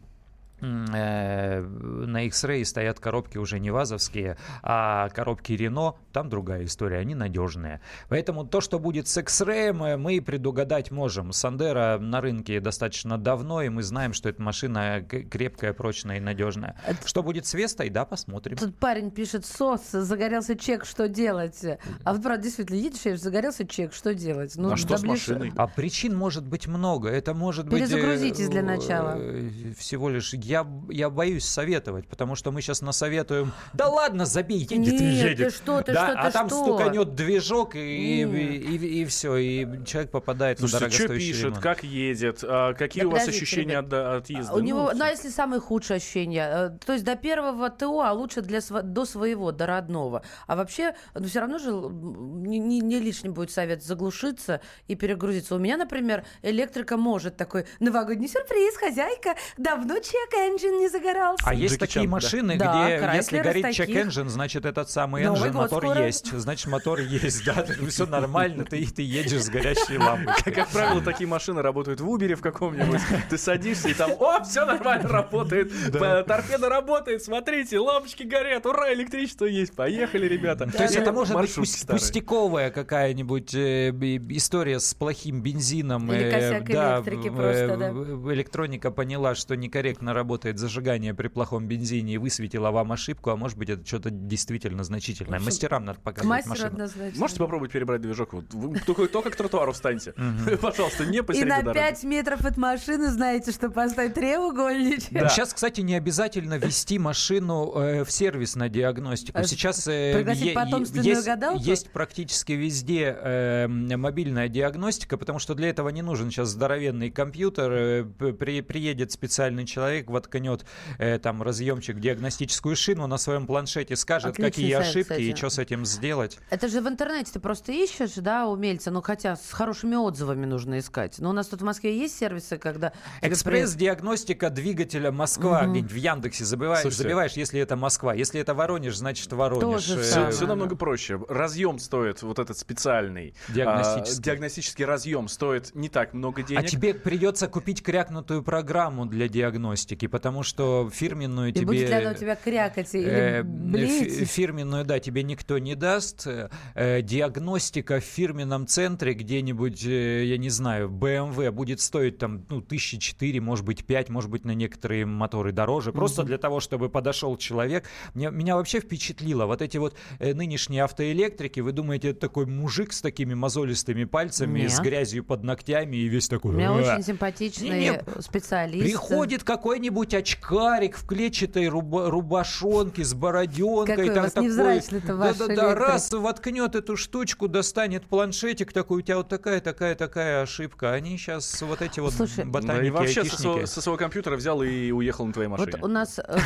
на 0.63 2.27
X-Ray 2.27 2.65
стоят 2.65 3.01
коробки 3.01 3.37
уже 3.37 3.59
не 3.59 3.71
вазовские, 3.71 4.37
а 4.63 5.09
коробки 5.11 5.53
Renault, 5.53 5.97
там 6.13 6.29
другая 6.29 6.65
история, 6.65 6.99
они 6.99 7.15
надежные. 7.15 7.81
Поэтому 8.09 8.47
то, 8.47 8.61
что 8.61 8.79
будет 8.79 9.09
с 9.09 9.17
X-Ray, 9.19 9.97
мы 9.97 10.21
предугадать 10.21 10.91
можем. 10.91 11.33
Сандера 11.33 11.99
на 11.99 12.21
рынке 12.21 12.61
достаточно 12.61 13.19
давно, 13.19 13.63
и 13.63 13.69
мы 13.69 13.83
знаем, 13.83 14.13
что 14.13 14.29
эта 14.29 14.41
машина 14.41 15.03
крепкая, 15.03 15.73
прочная 15.73 16.19
и 16.19 16.21
надежная. 16.21 16.77
Это... 16.87 17.07
Что 17.09 17.23
будет 17.23 17.47
с 17.47 17.55
Вестой, 17.55 17.91
да, 17.91 18.05
посмотрим. 18.05 18.57
Тут 18.57 18.77
парень 18.77 19.11
пишет, 19.11 19.45
СОС, 19.45 19.91
загорелся 19.91 20.57
чек, 20.57 20.85
что 20.85 21.09
делать? 21.09 21.65
А 22.05 22.13
вот, 22.13 22.23
правда, 22.23 22.45
действительно, 22.45 22.77
едешь, 22.77 23.21
загорелся 23.21 23.67
чек, 23.67 23.93
что 23.93 24.15
делать? 24.15 24.55
Ну, 24.57 24.73
а 24.73 24.77
что 24.77 24.97
с 24.97 25.03
машиной? 25.03 25.53
А 25.57 25.67
причин 25.67 26.17
может 26.17 26.47
быть 26.47 26.69
много. 26.69 27.09
Это 27.09 27.35
может 27.35 27.69
быть... 27.69 27.81
Перезагрузитесь 27.81 28.49
для 28.49 28.63
начала. 28.63 29.17
Э, 29.17 29.73
всего 29.77 30.09
лишь 30.09 30.33
я, 30.53 30.67
я 30.91 31.09
боюсь 31.11 31.45
советовать, 31.47 32.07
потому 32.07 32.35
что 32.37 32.53
мы 32.53 32.61
сейчас 32.61 32.83
насоветуем, 32.83 33.53
да 33.73 33.89
ладно, 33.89 34.27
забей, 34.27 34.59
едет 34.59 35.01
и 35.01 35.05
едет. 35.05 35.49
Ты 35.49 35.51
что, 35.57 35.81
ты 35.83 35.93
да, 35.93 36.09
что, 36.11 36.21
а 36.21 36.27
ты 36.27 36.33
там 36.33 36.47
что? 36.49 36.65
стуканет 36.65 37.15
движок, 37.15 37.75
и, 37.75 37.79
и, 37.79 38.23
и, 38.23 38.77
и, 38.77 39.03
и 39.03 39.05
все, 39.07 39.37
и 39.37 39.85
человек 39.87 40.11
попадает 40.11 40.59
Слушайте, 40.59 40.85
на 40.85 40.91
дорогостоящий 40.91 41.05
что 41.07 41.33
пишет, 41.33 41.45
ремонт. 41.47 41.63
как 41.63 41.85
едет, 41.85 42.45
а, 42.45 42.75
какие 42.75 43.03
Да 43.03 43.09
у 43.09 43.13
вас 43.13 43.21
подождите, 43.23 43.45
ощущения 43.45 43.79
от, 43.79 43.87
ребят. 43.87 44.07
от 44.23 44.31
езды? 44.31 44.53
У 44.55 44.61
него, 44.61 44.91
Ну, 44.93 44.99
ну, 44.99 45.05
а 45.05 45.09
если 45.09 45.31
самые 45.31 45.61
худшие 45.61 45.97
ощущения? 45.97 46.49
Э, 46.53 46.79
То 46.85 46.93
есть 46.93 47.05
до 47.05 47.17
первого 47.17 47.71
ТО, 47.71 48.01
а 48.03 48.13
лучше 48.13 48.43
для 48.43 48.61
до 48.61 49.05
своего, 49.05 49.53
до 49.53 49.67
родного. 49.67 50.23
А 50.47 50.57
вообще, 50.57 50.95
ну, 51.15 51.27
все 51.27 51.41
равно 51.41 51.59
же 51.59 51.71
не, 51.73 52.59
не- 52.59 52.81
не 52.81 52.99
лишним 53.01 53.33
будет 53.33 53.51
совет 53.51 53.83
заглушиться 53.83 54.61
и 54.89 54.95
перегрузиться. 54.97 55.55
У 55.55 55.59
меня, 55.59 55.77
например, 55.77 56.25
электрика 56.43 56.97
может 56.97 57.37
такой 57.37 57.65
новогодний 57.81 58.29
сюрприз, 58.29 58.77
хозяйка, 58.77 59.35
давно 59.57 59.99
чек-энджин 60.43 60.79
не 60.79 60.89
загорался. 60.89 61.45
А 61.47 61.55
есть 61.55 61.75
Джеки 61.75 61.81
такие 61.81 61.95
Чан, 61.95 62.05
да. 62.05 62.11
машины, 62.11 62.57
Да, 62.57 62.87
где 62.87 62.99
Крайслер 62.99 63.15
если 63.17 63.39
горит 63.41 63.63
таких. 63.63 63.87
чек-энджин, 63.87 64.29
значит 64.29 64.65
этот 64.65 64.91
самый 64.91 65.25
Новый 65.25 65.41
энджин, 65.41 65.55
мотор 65.55 65.85
скоро. 65.85 66.07
есть. 66.07 66.33
Значит, 66.33 66.67
мотор 66.69 67.01
есть, 67.01 67.45
да, 67.45 67.65
все 67.89 68.07
нормально, 68.07 68.65
ты, 68.65 68.87
ты 68.87 69.03
едешь 69.03 69.45
с 69.45 69.49
горящей 69.49 69.99
лампой. 69.99 70.35
Как, 70.45 70.55
как 70.55 70.69
правило, 70.69 71.01
такие 71.03 71.29
машины 71.29 71.63
работают 71.63 72.01
в 72.01 72.09
Убере 72.09 72.35
в 72.35 72.41
каком-нибудь. 72.41 73.01
Ты 73.31 73.39
садишься 73.39 73.89
и 73.89 73.95
там, 73.95 74.13
о, 74.19 74.43
все 74.43 74.65
нормально 74.65 75.09
работает. 75.09 75.73
Торпеда 75.93 76.69
работает, 76.69 77.23
смотрите, 77.23 77.79
лампочки 77.79 78.23
горят, 78.23 78.67
ура, 78.67 78.93
электричество 78.93 79.45
есть. 79.45 79.75
Поехали, 79.75 80.27
ребята. 80.27 80.71
То 80.71 80.83
есть 80.83 80.97
это 80.97 81.13
может 81.13 81.37
быть 81.37 81.55
пустяковая 81.87 82.71
какая-нибудь 82.71 83.55
э, 83.55 83.91
история 84.31 84.81
с 84.81 84.95
плохим 84.95 85.43
бензином. 85.43 86.11
Или 86.13 86.25
э, 86.25 86.31
косяк 86.31 86.69
да, 86.69 86.97
электрики 86.97 87.29
просто, 87.29 87.77
да. 87.77 88.33
Электроника 88.33 88.91
поняла, 88.91 89.35
что 89.35 89.57
некорректно 89.57 90.15
работает 90.15 90.22
зажигание 90.59 91.15
при 91.15 91.29
плохом 91.29 91.67
бензине 91.67 92.15
и 92.15 92.19
высветила 92.19 92.71
вам 92.71 92.93
ошибку, 92.93 93.31
а 93.31 93.37
может 93.37 93.59
быть 93.59 93.71
это 93.71 93.87
что-то 93.87 94.11
действительно 94.11 94.85
значительное. 94.85 95.41
Мастерам 95.41 95.85
надо 95.85 96.01
показывать 96.01 96.47
мастеру 96.47 96.53
машину. 96.55 96.67
однозначно. 96.73 97.21
Можете 97.21 97.39
попробовать 97.41 97.73
перебрать 97.73 98.01
движок? 98.01 98.33
Вот 98.33 98.53
вы 98.55 98.79
только, 98.81 99.07
только 99.09 99.31
к 99.31 99.37
тротуару 99.37 99.73
встаньте. 99.73 100.15
Пожалуйста, 100.61 101.05
не 101.07 101.19
и 101.19 101.23
посреди 101.23 101.47
на 101.47 101.63
дороги. 101.63 101.79
5 101.79 102.05
метров 102.05 102.45
от 102.45 102.57
машины 102.57 103.11
знаете, 103.11 103.53
что 103.53 103.71
поставить 103.71 104.15
треугольничек. 104.15 105.13
Да. 105.13 105.29
Сейчас, 105.29 105.53
кстати, 105.55 105.81
не 105.81 105.95
обязательно 105.95 106.59
вести 106.59 106.99
машину 106.99 107.73
э, 107.77 108.05
в 108.05 108.11
сервис 108.11 108.57
на 108.57 108.69
диагностику. 108.69 109.39
А 109.39 109.45
Сейчас 109.45 109.87
э, 109.87 110.25
е- 110.35 110.55
есть, 111.03 111.27
гадалку? 111.27 111.63
есть 111.63 111.91
практически 111.91 112.53
везде 112.53 113.17
э, 113.19 113.67
мобильная 113.69 114.49
диагностика, 114.49 115.17
потому 115.17 115.39
что 115.39 115.55
для 115.55 115.69
этого 115.69 115.89
не 115.89 116.03
нужен 116.03 116.31
сейчас 116.31 116.49
здоровенный 116.49 117.11
компьютер. 117.11 117.73
Э, 117.73 118.05
при- 118.05 118.61
приедет 118.61 119.13
специальный 119.13 119.65
человек, 119.67 120.11
воткнет 120.13 120.65
э, 120.99 121.19
там 121.19 121.43
разъемчик 121.43 121.97
в 121.97 122.01
диагностическую 122.01 122.77
шину 122.77 123.07
на 123.09 123.19
своем 123.19 123.47
планшете, 123.47 123.97
скажет, 123.97 124.33
Отличный 124.35 124.51
какие 124.51 124.73
сайт, 124.75 124.87
ошибки 124.87 125.13
и 125.21 125.33
кстати. 125.33 125.37
что 125.37 125.51
с 125.51 125.59
этим 125.59 125.85
сделать. 125.85 126.39
Это 126.51 126.69
же 126.69 126.81
в 126.81 126.87
интернете 126.89 127.33
ты 127.33 127.41
просто 127.41 127.73
ищешь, 127.73 128.13
да, 128.17 128.47
умельца, 128.47 128.91
ну 128.91 129.03
хотя 129.03 129.35
с 129.37 129.51
хорошими 129.53 129.97
отзывами 129.97 130.47
нужно 130.47 130.79
искать. 130.79 131.19
Но 131.19 131.31
у 131.31 131.33
нас 131.33 131.49
тут 131.49 131.63
в 131.63 131.65
Москве 131.65 131.99
есть 131.99 132.17
сервисы, 132.19 132.59
когда... 132.59 132.93
Экспресс-диагностика 133.21 134.51
двигателя 134.51 135.11
Москва. 135.13 135.63
Где-нибудь 135.67 135.91
в 135.93 135.97
Яндексе 135.97 136.45
забиваешь, 136.45 136.83
Слушайте. 136.83 137.03
забиваешь, 137.05 137.33
если 137.33 137.61
это 137.61 137.77
Москва. 137.77 138.15
Если 138.15 138.41
это 138.41 138.55
Воронеж, 138.55 138.97
значит 138.97 139.33
Воронеж. 139.33 139.63
Тоже 139.63 139.93
Э, 139.99 140.03
Все, 140.03 140.13
самое. 140.13 140.33
все 140.33 140.47
намного 140.47 140.77
проще. 140.77 141.21
Разъем 141.29 141.79
стоит, 141.79 142.23
вот 142.23 142.39
этот 142.39 142.57
специальный. 142.59 143.35
Диагностический. 143.49 144.21
а, 144.21 144.25
диагностический 144.25 144.85
разъем 144.85 145.29
стоит 145.29 145.75
не 145.75 145.89
так 145.89 146.15
много 146.15 146.43
денег. 146.43 146.65
А 146.65 146.67
тебе 146.67 146.95
придется 146.95 147.47
купить 147.49 147.83
крякнутую 147.83 148.43
программу 148.43 149.07
для 149.07 149.29
диагностики, 149.29 150.02
потому 150.07 150.43
что 150.43 150.91
фирменную 150.93 151.51
И 151.51 151.53
тебе... 151.53 151.67
будет 151.67 151.89
ли 151.89 151.95
она 151.95 152.11
у 152.11 152.15
тебя 152.15 152.37
крякать 152.37 152.95
или 152.95 153.07
э, 153.07 153.43
блеять? 153.43 154.13
фи- 154.13 154.25
фирменную, 154.25 154.85
да, 154.85 154.99
тебе 154.99 155.23
никто 155.23 155.59
не 155.59 155.75
даст. 155.75 156.27
Э, 156.75 157.03
диагностика 157.03 158.01
в 158.01 158.05
фирменном 158.05 158.67
центре 158.67 159.15
где-нибудь, 159.15 159.85
э, 159.85 160.25
я 160.25 160.39
не 160.39 160.49
знаю, 160.49 160.89
BMW 160.89 161.51
будет 161.51 161.81
стоить 161.81 162.19
там, 162.19 162.45
ну, 162.49 162.61
тысячи 162.61 162.99
четыре, 162.99 163.41
может 163.41 163.65
быть, 163.65 163.85
пять, 163.85 164.09
может 164.09 164.31
быть, 164.31 164.45
на 164.45 164.53
некоторые 164.53 165.07
моторы 165.07 165.53
дороже. 165.53 165.93
Просто 165.93 166.25
для 166.25 166.39
того, 166.39 166.61
чтобы 166.61 166.89
подошел 166.89 167.37
человек. 167.37 167.85
Мне, 168.15 168.31
меня 168.31 168.57
вообще 168.57 168.81
впечатлило 168.81 169.47
вот 169.47 169.63
эти 169.63 169.77
вот 169.77 169.97
нынешние 170.19 170.85
автоэлектрики. 170.85 171.61
Вы 171.61 171.73
думаете, 171.73 172.11
это 172.11 172.21
такой 172.21 172.47
мужик 172.47 172.93
с 172.93 173.01
такими 173.01 173.35
мозолистыми 173.35 174.05
пальцами, 174.05 174.61
Нет. 174.61 174.73
с 174.73 174.81
грязью 174.81 175.25
под 175.25 175.45
ногтями 175.45 175.97
и 175.97 176.09
весь 176.09 176.29
такой... 176.29 176.53
У 176.53 176.57
меня 176.57 176.73
очень 176.73 177.03
симпатичный 177.03 178.01
специалист. 178.21 178.85
Приходит 178.85 179.45
какой-нибудь 179.45 179.92
какой-нибудь 179.93 180.15
очкарик 180.15 180.97
в 180.97 181.07
клетчатой 181.07 181.67
руба- 181.69 182.09
рубашонке 182.11 183.05
с 183.05 183.13
бороденкой. 183.15 183.97
Какой 183.97 184.11
у 184.11 184.15
там 184.15 184.23
вас 184.25 184.33
такой- 184.33 184.47
невзрачный-то 184.49 185.17
ваш 185.17 185.37
Да-да-да, 185.37 185.63
электрик. 185.69 185.89
раз 185.89 186.11
воткнет 186.13 186.75
эту 186.75 186.97
штучку, 186.97 187.49
достанет 187.49 188.07
планшетик, 188.07 188.73
такой, 188.73 188.99
у 188.99 189.01
тебя 189.03 189.19
вот 189.19 189.29
такая, 189.29 189.61
такая, 189.61 189.95
такая 189.95 190.43
ошибка. 190.43 190.93
Они 190.93 191.17
сейчас 191.19 191.61
вот 191.63 191.83
эти 191.83 192.01
вот 192.01 192.13
Слушай, 192.15 192.45
Да 192.45 192.51
ботаники, 192.51 192.87
и 192.87 192.91
вообще 192.91 193.25
со 193.25 193.37
своего, 193.41 193.67
со 193.67 193.81
своего 193.83 193.99
компьютера 193.99 194.37
взял 194.37 194.63
и 194.63 194.91
уехал 194.91 195.27
на 195.27 195.33
твоей 195.33 195.49
машине. 195.49 195.73
Вот 195.73 195.83
у 195.85 195.93
нас 195.93 196.19
э, 196.19 196.39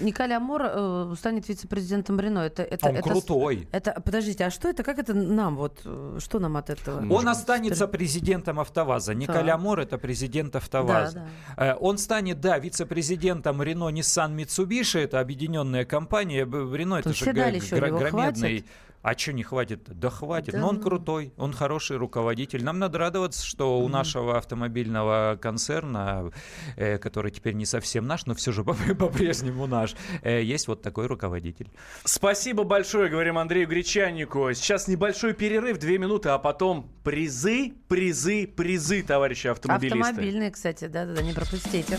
Николь 0.00 0.32
Амор 0.32 0.62
э, 0.64 1.14
станет 1.18 1.48
вице-президентом 1.48 2.18
Рено. 2.18 2.38
Это, 2.40 2.62
это, 2.62 2.88
Он 2.88 2.96
это, 2.96 3.08
крутой. 3.10 3.68
Это, 3.72 4.00
подождите, 4.04 4.44
а 4.46 4.50
что 4.50 4.68
это? 4.68 4.82
Как 4.82 4.98
это 4.98 5.12
нам? 5.14 5.56
Вот 5.56 5.80
э, 5.84 6.18
что 6.18 6.38
нам 6.38 6.56
от 6.56 6.70
этого? 6.70 7.00
Он 7.12 7.28
останется 7.28 7.86
президентом 7.86 8.58
АвтоВАЗа. 8.60 9.14
Так. 9.26 9.48
Амор 9.54 9.80
это 9.80 9.98
президент 9.98 10.56
АвтоВАЗа. 10.56 11.28
Да, 11.56 11.72
Э, 11.72 11.74
Он 11.80 11.98
станет, 11.98 12.40
да, 12.40 12.53
вице-президентом 12.58 13.62
Рено, 13.62 13.90
Nissan, 13.90 14.34
Mitsubishi. 14.34 15.00
Это 15.00 15.20
объединенная 15.20 15.84
компания. 15.84 16.44
Рено 16.44 16.96
это 16.96 17.10
То 17.10 17.14
же 17.14 17.30
его 17.30 17.98
громадный. 17.98 18.64
А 19.04 19.12
что 19.18 19.34
не 19.34 19.42
хватит? 19.42 19.82
Да 19.86 20.08
хватит. 20.08 20.54
Да 20.54 20.60
Но 20.60 20.68
он 20.70 20.80
крутой, 20.80 21.34
он 21.36 21.52
хороший 21.52 21.98
руководитель. 21.98 22.64
Нам 22.64 22.78
надо 22.78 22.96
радоваться, 22.96 23.44
что 23.44 23.78
у 23.80 23.88
нашего 23.88 24.38
автомобильного 24.38 25.38
концерна, 25.38 26.30
э, 26.76 26.96
который 26.96 27.30
теперь 27.30 27.52
не 27.52 27.66
совсем 27.66 28.06
наш, 28.06 28.24
но 28.24 28.34
все 28.34 28.50
же 28.50 28.64
по- 28.64 28.72
по-прежнему 28.98 29.66
наш, 29.66 29.94
э, 30.22 30.42
есть 30.42 30.68
вот 30.68 30.80
такой 30.80 31.06
руководитель. 31.06 31.70
Спасибо 32.04 32.64
большое, 32.64 33.10
говорим 33.10 33.36
Андрею 33.36 33.68
Гречаннику. 33.68 34.50
Сейчас 34.54 34.88
небольшой 34.88 35.34
перерыв, 35.34 35.78
две 35.78 35.98
минуты, 35.98 36.30
а 36.30 36.38
потом 36.38 36.90
призы, 37.04 37.74
призы, 37.88 38.46
призы, 38.46 39.02
товарищи 39.02 39.48
автомобилисты. 39.48 40.00
Автомобильные, 40.00 40.50
кстати, 40.50 40.86
да-да-да, 40.86 41.20
не 41.20 41.34
пропустите. 41.34 41.98